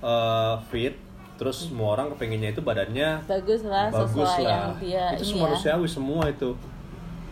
eh, 0.00 0.54
fit 0.72 0.96
terus 1.32 1.66
semua 1.66 1.98
orang 1.98 2.12
kepengennya 2.14 2.54
itu 2.54 2.62
badannya 2.62 3.24
bagus 3.26 3.66
lah 3.66 3.90
bagus 3.90 4.14
sesuai 4.14 4.46
yang 4.46 4.62
lah 4.70 4.78
dia 4.78 5.04
itu 5.10 5.18
ini 5.18 5.26
semua 5.26 5.40
ya. 5.42 5.46
manusiawi 5.50 5.88
semua 5.90 6.22
itu 6.30 6.48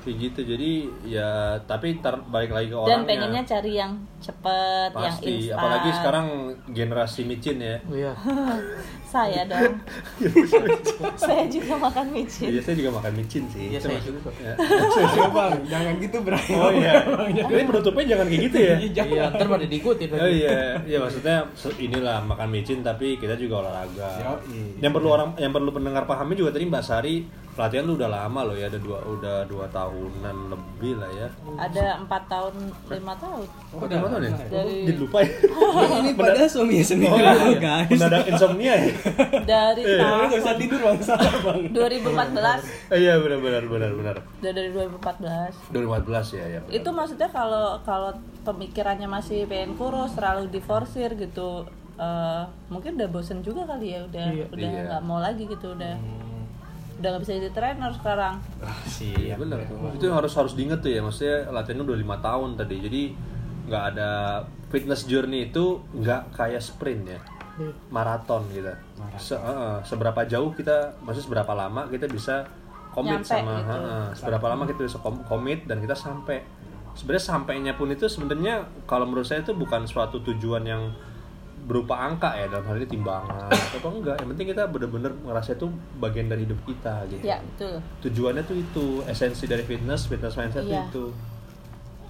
kayak 0.01 0.17
gitu 0.17 0.41
jadi 0.57 0.71
ya 1.05 1.31
tapi 1.65 2.01
tar, 2.01 2.21
balik 2.29 2.51
lagi 2.51 2.73
ke 2.73 2.77
dan 2.77 2.83
orangnya. 2.83 3.09
pengennya 3.09 3.43
cari 3.45 3.73
yang 3.77 3.93
cepet 4.21 4.91
yang 4.93 5.05
pasti 5.05 5.33
instan. 5.45 5.57
apalagi 5.57 5.91
sekarang 5.97 6.27
generasi 6.73 7.21
micin 7.25 7.59
ya. 7.61 7.77
Iya. 7.89 8.13
saya 9.11 9.43
dong 9.43 9.75
saya 11.25 11.45
juga 11.51 11.75
makan 11.77 12.07
micin 12.15 12.49
Iya, 12.51 12.61
saya 12.63 12.75
juga 12.79 12.91
makan 12.95 13.13
micin 13.15 13.43
sih. 13.51 13.65
Iya, 13.75 13.79
saya 13.81 13.99
juga. 13.99 14.31
Ya. 14.39 14.55
Coba 15.17 15.29
bang, 15.51 15.53
jangan 15.67 15.95
gitu 15.99 16.17
Bray. 16.21 16.47
Oh 16.55 16.71
iya. 16.71 16.93
Ini 17.51 17.63
penutupnya 17.67 18.05
jangan 18.15 18.27
kayak 18.31 18.43
gitu 18.47 18.59
ya. 18.59 18.75
Iya, 18.81 19.23
ntar 19.33 19.47
pada 19.47 19.67
diikutin 19.67 20.09
Oh 20.15 20.31
iya, 20.31 20.79
iya 20.85 20.99
maksudnya 20.99 21.37
inilah 21.77 22.23
makan 22.23 22.49
micin 22.51 22.79
tapi 22.81 23.17
kita 23.17 23.35
juga 23.35 23.67
olahraga. 23.67 24.39
Yang 24.79 24.93
perlu 24.95 25.09
orang 25.11 25.29
yang 25.37 25.51
perlu 25.51 25.71
pendengar 25.71 26.05
pahami 26.07 26.35
juga 26.35 26.55
tadi 26.55 26.65
Mbak 26.67 26.85
Sari 26.85 27.15
pelatihan 27.51 27.85
lu 27.85 27.99
udah 27.99 28.09
lama 28.09 28.41
loh 28.47 28.57
ya, 28.57 28.73
ada 28.73 28.81
dua 28.81 29.03
udah 29.05 29.45
dua 29.45 29.67
tahunan 29.69 30.37
lebih 30.49 30.97
lah 30.97 31.11
ya. 31.13 31.29
ada 31.59 32.01
empat 32.01 32.23
tahun 32.25 32.55
lima 32.89 33.13
tahun 33.19 33.45
Oh, 33.75 33.85
udah 33.85 33.99
tahun 34.01 34.23
ya? 34.23 34.33
Dari- 34.49 34.87
Jadi 34.89 34.97
lupa 34.97 35.19
ya. 35.21 35.31
ini 36.01 36.11
pada 36.17 36.49
suami 36.49 36.81
sendiri 36.81 37.11
Oh, 37.11 37.53
iya. 37.53 37.59
guys. 37.61 37.91
Mendadak 37.91 38.25
insomnia 38.27 38.75
ya. 38.81 38.95
dari 39.49 39.83
Iya. 39.83 39.97
Nggak 39.97 40.11
tahun 40.29 40.41
usah 40.41 40.55
tidur 40.57 40.81
bang, 40.81 40.99
salah 41.01 41.35
bang. 41.41 41.61
2014 41.71 42.91
Eh, 42.91 42.99
Iya 43.03 43.15
benar 43.19 43.39
benar 43.39 43.63
benar 43.65 43.91
benar. 43.93 44.17
dari 44.41 44.71
2014 44.71 45.71
2014 45.71 46.07
ya 46.33 46.45
ya. 46.49 46.61
itu 46.69 46.89
maksudnya 46.91 47.29
kalau 47.29 47.79
kalau 47.81 48.11
pemikirannya 48.43 49.07
masih 49.07 49.45
pengen 49.45 49.75
kurus 49.75 50.13
terlalu 50.13 50.49
diforsir 50.49 51.13
gitu 51.13 51.65
eh, 51.95 52.43
mungkin 52.67 52.97
udah 52.97 53.09
bosen 53.09 53.41
juga 53.41 53.67
kali 53.67 53.93
ya 53.93 54.01
udah 54.05 54.27
Iya. 54.31 54.47
udah 54.49 54.69
Iya. 54.69 54.83
nggak 54.87 55.03
mau 55.03 55.19
lagi 55.19 55.45
gitu 55.45 55.73
udah 55.73 55.95
udah 56.97 57.09
nggak 57.11 57.23
bisa 57.23 57.33
jadi 57.35 57.51
trainer 57.51 57.93
sekarang 57.93 58.35
Iya 59.01 59.35
benar 59.35 59.65
tuh. 59.65 59.77
Itu 59.95 60.07
harus 60.11 60.33
harus 60.35 60.53
diinget 60.53 60.81
tuh 60.81 60.89
ya. 60.89 61.01
Maksudnya 61.01 61.49
latihannya 61.49 61.85
udah 61.85 61.99
lima 61.99 62.17
tahun 62.19 62.55
tadi. 62.55 62.77
Jadi 62.79 63.03
nggak 63.63 63.85
ada 63.89 64.11
fitness 64.67 65.05
journey 65.05 65.47
itu 65.47 65.65
nggak 65.93 66.33
kayak 66.33 66.59
sprint 66.59 67.05
ya. 67.07 67.21
Iya. 67.61 67.73
Maraton 67.89 68.43
gitu. 68.49 68.73
Se- 69.17 69.37
eh, 69.37 69.77
seberapa 69.83 70.25
jauh 70.25 70.51
kita, 70.51 70.97
maksudnya 70.99 71.27
seberapa 71.27 71.53
lama 71.53 71.85
kita 71.87 72.07
bisa 72.07 72.49
komit 72.91 73.21
Nyampe 73.21 73.31
sama 73.31 73.55
gitu. 73.55 73.77
eh, 73.77 74.07
seberapa 74.15 74.47
lama 74.47 74.65
kita 74.65 74.81
bisa 74.83 74.99
kom- 74.99 75.25
komit 75.25 75.63
dan 75.65 75.79
kita 75.79 75.93
sampai. 75.93 76.41
Sebenarnya 76.91 77.23
sampainya 77.23 77.73
pun 77.73 77.87
itu 77.87 78.05
sebenarnya 78.05 78.55
kalau 78.85 79.05
menurut 79.05 79.23
saya 79.23 79.41
itu 79.41 79.53
bukan 79.53 79.85
suatu 79.85 80.19
tujuan 80.23 80.65
yang 80.65 80.91
berupa 81.61 81.95
angka 81.95 82.35
ya 82.35 82.49
dalam 82.49 82.65
hal 82.65 82.75
ini 82.75 82.89
timbangan 82.89 83.47
atau 83.77 83.93
enggak 83.93 84.17
yang 84.17 84.29
penting 84.29 84.49
kita 84.49 84.67
bener-bener 84.67 85.13
ngerasa 85.23 85.55
itu 85.55 85.71
bagian 85.95 86.27
dari 86.27 86.43
hidup 86.43 86.59
kita 86.65 87.05
gitu 87.07 87.23
ya 87.23 87.39
betul 87.39 87.79
tujuannya 88.01 88.43
tuh 88.43 88.57
itu 88.59 88.85
esensi 89.05 89.45
dari 89.45 89.63
fitness 89.63 90.09
fitness 90.09 90.35
mindset 90.35 90.65
tuh 90.65 90.73
Iya. 90.73 90.83
itu 90.89 91.05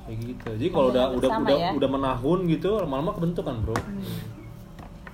kayak 0.01 0.17
gitu 0.23 0.49
jadi 0.55 0.69
kalau 0.71 0.87
udah 0.89 1.05
Membangun 1.05 1.19
udah 1.21 1.31
udah 1.45 1.59
ya. 1.59 1.71
udah 1.77 1.89
menahun 1.91 2.39
gitu 2.49 2.71
lama-lama 2.79 3.11
kebentuk 3.13 3.43
kan 3.43 3.57
bro 3.61 3.77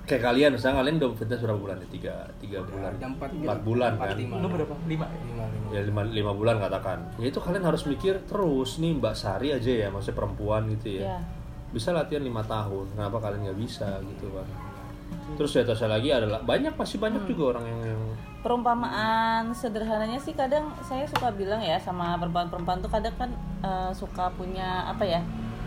kayak 0.07 0.23
kalian 0.23 0.55
misalnya 0.55 0.79
kalian 0.79 0.95
udah 0.97 1.09
fitness 1.13 1.39
berapa 1.39 1.59
bulan 1.59 1.77
ya 1.77 1.87
tiga 1.91 2.15
tiga 2.39 2.59
bulan 2.63 2.91
empat 2.95 3.29
empat 3.35 3.59
bulan 3.61 3.91
Empat, 3.93 4.07
kan 4.07 4.17
lima. 4.17 4.35
Lu 4.39 4.47
berapa? 4.47 4.73
Lima. 4.87 5.05
Lima, 5.11 5.45
lima. 5.45 5.67
ya 5.69 5.81
lima, 5.83 6.01
lima 6.01 6.31
bulan 6.31 6.55
katakan 6.57 6.97
ya 7.15 7.27
itu 7.27 7.37
kalian 7.37 7.61
harus 7.61 7.83
mikir 7.83 8.23
terus 8.23 8.79
nih 8.79 8.95
mbak 8.95 9.13
Sari 9.13 9.51
aja 9.51 9.67
ya 9.67 9.87
maksudnya 9.87 10.15
perempuan 10.15 10.71
gitu 10.71 10.97
ya 10.97 11.01
ya 11.05 11.19
bisa 11.67 11.91
latihan 11.91 12.23
lima 12.23 12.39
tahun 12.41 12.95
kenapa 12.95 13.19
kalian 13.19 13.41
nggak 13.45 13.59
bisa 13.59 13.99
gitu 14.01 14.31
kan 14.31 14.47
terus 15.35 15.51
di 15.51 15.59
atasnya 15.59 15.89
lagi 15.89 16.09
adalah 16.09 16.39
banyak 16.41 16.71
masih 16.73 16.97
banyak 16.97 17.19
Hmm. 17.19 17.29
juga 17.29 17.43
orang 17.51 17.65
yang 17.65 17.81
yang 17.85 18.01
perumpamaan 18.41 19.51
sederhananya 19.51 20.19
sih 20.19 20.31
kadang 20.31 20.71
saya 20.81 21.03
suka 21.05 21.31
bilang 21.31 21.59
ya 21.59 21.75
sama 21.77 22.15
perempuan-perempuan 22.15 22.79
tuh 22.79 22.87
kadang 22.87 23.11
kan 23.15 23.29
eh, 23.59 23.91
suka 23.91 24.31
punya 24.33 24.87
apa 24.87 25.03
ya 25.03 25.19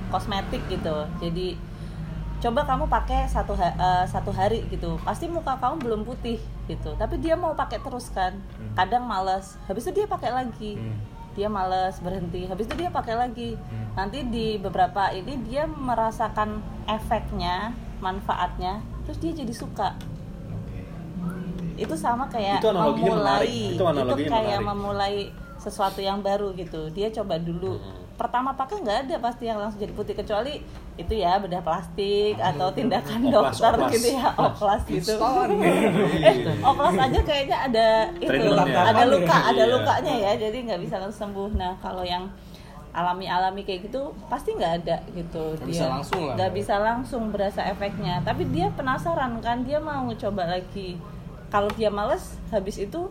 kosmetik 0.09 0.65
gitu 0.67 0.93
jadi 1.17 1.57
coba 2.41 2.65
kamu 2.65 2.89
pakai 2.89 3.29
satu 3.29 3.53
ha- 3.53 3.77
eh, 3.77 4.05
satu 4.07 4.31
hari 4.31 4.65
gitu. 4.67 4.97
Pasti 5.01 5.29
muka 5.29 5.55
kamu 5.55 5.77
belum 5.79 6.01
putih 6.03 6.41
gitu. 6.67 6.97
Tapi 6.97 7.17
dia 7.17 7.37
mau 7.37 7.53
pakai 7.53 7.79
terus 7.79 8.09
kan. 8.09 8.33
Kadang 8.73 9.05
males. 9.05 9.61
Habis 9.65 9.87
itu 9.87 10.01
dia 10.01 10.07
pakai 10.07 10.33
lagi. 10.33 10.81
Dia 11.31 11.47
males 11.47 12.01
berhenti. 12.01 12.45
Habis 12.45 12.67
itu 12.67 12.75
dia 12.77 12.91
pakai 12.91 13.15
lagi. 13.15 13.55
Nanti 13.93 14.25
di 14.25 14.57
beberapa 14.57 15.13
ini 15.13 15.37
dia 15.45 15.65
merasakan 15.65 16.59
efeknya 16.87 17.71
manfaatnya 18.01 18.81
terus 19.05 19.21
dia 19.21 19.33
jadi 19.35 19.53
suka. 19.53 19.93
Itu 21.77 21.95
sama 21.95 22.29
kayak 22.29 22.61
Itu 22.61 22.73
memulai 22.73 23.45
menarik. 23.45 23.71
Itu 23.73 23.85
analoginya 23.85 24.31
kayak 24.33 24.61
menarik. 24.61 24.69
memulai 24.69 25.15
sesuatu 25.57 26.01
yang 26.01 26.21
baru 26.21 26.53
gitu. 26.53 26.89
Dia 26.91 27.09
coba 27.11 27.37
dulu. 27.37 27.77
Hmm. 27.77 27.99
Pertama 28.21 28.53
pakai 28.53 28.85
nggak 28.85 28.99
ada 29.09 29.17
pasti 29.17 29.49
yang 29.49 29.57
langsung 29.57 29.81
jadi 29.81 29.97
putih 29.97 30.13
kecuali 30.13 30.61
itu 30.95 31.13
ya 31.17 31.41
bedah 31.41 31.65
plastik 31.65 32.37
atau 32.37 32.69
tindakan 32.69 33.25
Oplas, 33.25 33.57
dokter 33.57 33.73
oplas. 33.73 33.93
gitu 33.97 34.09
ya 34.13 34.27
oplas. 34.37 34.81
gitu. 34.85 35.13
Eh 36.29 36.37
oplas 36.61 36.97
aja 37.01 37.21
kayaknya 37.25 37.57
ada 37.65 37.89
itu 38.21 38.29
ada 38.53 39.05
luka 39.09 39.37
ada 39.49 39.65
Iya. 39.65 39.73
lukanya 39.73 40.15
ya 40.21 40.33
jadi 40.37 40.59
nggak 40.69 40.81
bisa 40.85 41.01
langsung 41.01 41.33
sembuh. 41.33 41.57
Nah 41.57 41.73
kalau 41.81 42.05
yang 42.05 42.29
alami-alami 42.91 43.63
kayak 43.63 43.89
gitu 43.89 44.13
pasti 44.29 44.53
nggak 44.53 44.85
ada 44.85 45.01
gitu. 45.17 45.57
Bisa 45.65 45.89
langsung 45.89 46.21
lah. 46.29 46.35
nggak 46.37 46.53
bisa 46.53 46.75
langsung 46.77 47.23
berasa 47.33 47.65
efeknya. 47.65 48.21
Tapi 48.21 48.45
dia 48.53 48.69
penasaran 48.69 49.41
kan 49.41 49.65
dia 49.65 49.81
mau 49.81 50.05
coba 50.13 50.45
lagi. 50.45 51.01
Kalau 51.49 51.73
dia 51.73 51.89
males 51.89 52.37
habis 52.53 52.77
itu 52.77 53.09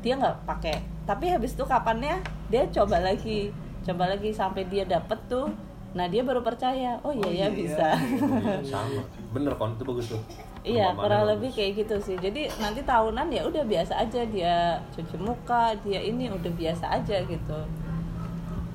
dia 0.00 0.16
nggak 0.16 0.48
pakai. 0.48 0.80
Tapi 1.04 1.28
habis 1.28 1.52
itu 1.52 1.64
kapannya 1.68 2.24
dia 2.48 2.64
coba 2.72 3.04
lagi 3.04 3.52
coba 3.84 4.04
lagi 4.08 4.30
sampai 4.30 4.64
dia 4.64 4.82
dapet 4.82 5.20
tuh 5.26 5.52
nah 5.92 6.04
dia 6.04 6.20
baru 6.20 6.40
percaya 6.40 6.98
oh 7.00 7.12
iya 7.12 7.30
ya 7.38 7.48
bisa 7.50 7.94
Iya, 7.94 8.58
sama 8.72 9.04
bener 9.30 9.54
kon 9.54 9.72
itu 9.72 9.84
bagus 9.84 10.08
tuh 10.10 10.22
Iya, 10.64 10.90
kurang 10.94 11.22
bagus. 11.22 11.32
lebih 11.36 11.50
kayak 11.52 11.72
gitu 11.76 11.96
sih. 12.00 12.16
Jadi 12.16 12.48
nanti 12.56 12.80
tahunan 12.82 13.28
ya 13.28 13.44
udah 13.44 13.62
biasa 13.62 14.00
aja 14.00 14.24
dia 14.24 14.56
cuci 14.90 15.20
muka, 15.20 15.76
dia 15.78 16.00
ini 16.00 16.32
udah 16.32 16.48
biasa 16.50 16.88
aja 16.90 17.20
gitu. 17.20 17.58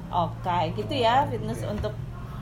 Oke, 0.08 0.60
gitu 0.76 0.94
ya 0.96 1.26
fitness 1.26 1.62
untuk 1.64 1.90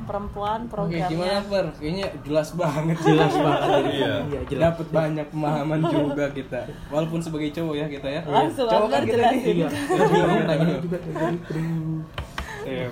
perempuan 0.03 0.63
Oke, 0.63 0.71
programnya. 0.73 1.07
gimana 1.07 1.39
Per? 1.41 1.65
Kayaknya 1.73 2.07
jelas 2.21 2.49
banget. 2.53 2.95
jelas 3.01 3.33
banget 3.45 3.83
Iya. 3.89 4.13
iya 4.25 4.39
jelas 4.45 4.63
Dapat 4.69 4.87
banyak 4.89 5.27
pemahaman 5.29 5.79
juga 5.85 6.25
kita. 6.29 6.59
Walaupun 6.89 7.19
sebagai 7.19 7.47
cowok 7.49 7.75
ya 7.77 7.87
kita 7.87 8.07
ya. 8.09 8.21
Langsung 8.23 8.67
cowok 8.67 8.87
kan 8.89 9.01
kita 9.01 9.15
nih. 9.31 9.39
jelasin. 9.39 9.55
iya 9.55 10.43
nanya 10.43 10.75
juga 10.77 10.97
Iya. 12.67 12.87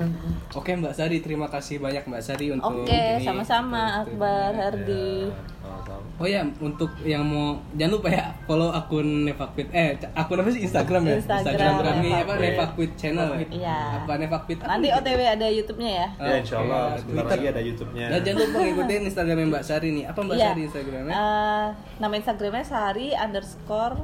Oke 0.51 0.71
Mbak 0.73 0.93
Sari, 0.93 1.17
terima 1.19 1.45
kasih 1.45 1.77
banyak 1.77 2.03
Mbak 2.03 2.21
Sari 2.21 2.47
untuk 2.49 2.81
Oke, 2.81 2.95
ini. 3.13 3.21
sama-sama 3.21 4.01
Akbar 4.01 4.51
Hardi. 4.51 5.27
Sama-sama. 5.59 6.03
Oh 6.15 6.23
ya, 6.23 6.41
untuk 6.57 6.87
yang 7.03 7.21
mau 7.21 7.59
jangan 7.73 7.91
lupa 7.93 8.07
ya 8.07 8.31
follow 8.45 8.71
akun 8.71 9.27
Nevakpit 9.27 9.67
eh 9.69 9.93
akun 10.13 10.39
apa 10.39 10.47
sih 10.49 10.63
Instagram 10.63 11.03
ya? 11.03 11.15
Instagram, 11.19 11.73
kami 11.77 12.07
apa 12.07 12.31
Nevakpit. 12.31 12.39
Nevakpit 12.47 12.91
channel. 12.95 13.27
Iya. 13.51 13.77
Apa 13.99 14.11
Nevakpit? 14.15 14.57
apa 14.57 14.69
Nanti? 14.71 14.87
OTW 14.89 15.19
ada 15.21 15.47
YouTube-nya 15.49 15.91
ya. 15.91 16.07
Ya 16.15 16.33
insya 16.39 16.57
Allah 16.57 16.81
Oke, 16.87 16.99
sebentar 17.03 17.25
lagi 17.29 17.47
ada 17.49 17.61
YouTube-nya. 17.61 18.05
Dan 18.07 18.19
jangan 18.23 18.39
lupa 18.41 18.57
ngikutin 18.61 19.01
Instagramnya 19.05 19.47
Mbak 19.51 19.63
Sari 19.63 19.87
nih. 19.91 20.03
Apa 20.07 20.19
Mbak 20.23 20.35
Iya. 20.35 20.47
Sari 20.47 20.61
Instagramnya? 20.63 21.13
Eh, 21.13 21.67
nama 21.99 22.13
Instagramnya 22.15 22.65
Sari 22.65 23.07
underscore 23.11 23.95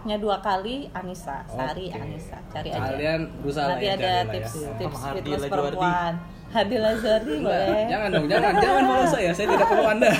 nya 0.00 0.16
dua 0.16 0.38
kali 0.38 0.86
Anissa 0.90 1.42
Sari 1.44 1.88
Oke. 1.88 1.98
Anissa 1.98 2.38
cari 2.48 2.68
aja 2.68 2.86
Kalian 2.88 3.20
berusaha 3.40 3.66
nanti 3.68 3.84
ya, 3.84 3.94
ada 3.94 4.06
ya. 4.06 4.22
tips 4.30 4.52
Ya, 4.56 4.70
tips 4.76 5.00
fitness 5.10 5.42
perempuan 5.44 6.12
Hadi 6.48 6.76
Lazardi 6.76 7.34
Enggak, 7.36 7.60
boleh 7.60 7.84
jangan 7.86 8.08
dong, 8.08 8.24
jangan, 8.26 8.52
jangan 8.56 8.82
follow 8.86 9.04
saya, 9.06 9.30
saya 9.32 9.46
tidak 9.50 9.68
perlu 9.68 9.84
anda. 9.84 10.08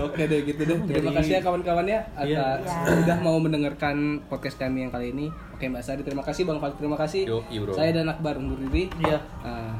Oke 0.00 0.22
deh, 0.24 0.40
gitu 0.44 0.62
deh. 0.62 0.78
Terima 0.80 1.02
Jadi- 1.04 1.16
kasih 1.18 1.32
ya 1.32 1.40
kawan-kawan 1.42 1.82
ya 1.84 2.00
Iya. 2.16 2.38
atas 2.56 2.70
Iya. 2.70 2.94
sudah 2.94 3.18
mau 3.18 3.36
mendengarkan 3.38 3.96
podcast 4.26 4.54
kami 4.54 4.86
yang 4.86 4.92
kali 4.92 5.10
ini. 5.10 5.26
Oke 5.50 5.66
Mbak 5.66 5.82
Sari, 5.82 6.02
terima 6.02 6.22
kasih 6.22 6.46
Bang 6.46 6.58
Falik, 6.58 6.78
terima 6.78 6.94
kasih. 6.94 7.26
Yo. 7.26 7.42
Saya 7.72 7.90
dan 7.90 8.06
Akbar 8.06 8.38
undur 8.38 8.54
diri. 8.60 8.86
Iya. 9.00 9.18
Ah, 9.42 9.74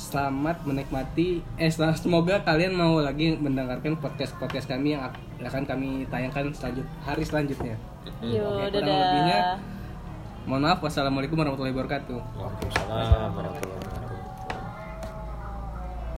selamat 0.00 0.64
menikmati. 0.64 1.44
Eh, 1.60 1.68
semoga 1.68 2.40
kalian 2.40 2.72
mau 2.72 2.96
lagi 3.04 3.36
mendengarkan 3.36 4.00
podcast 4.00 4.32
podcast 4.40 4.64
kami 4.64 4.96
yang 4.96 5.04
ak- 5.04 5.20
akan 5.44 5.68
kami 5.68 6.08
tayangkan 6.08 6.48
selanjut 6.56 6.86
hari 7.04 7.20
selanjutnya. 7.20 7.76
yuk 8.24 8.40
Oke, 8.40 8.72
kurang 8.72 8.72
dadah 8.80 8.96
lebihnya. 8.96 9.38
Mohon 10.48 10.62
maaf, 10.72 10.78
wassalamualaikum 10.80 11.36
warahmatullahi 11.36 11.76
wabarakatuh. 11.76 12.16
Waalaikumsalam 12.16 12.88
warahmatullahi 12.88 13.60
wabarakatuh. 13.60 13.89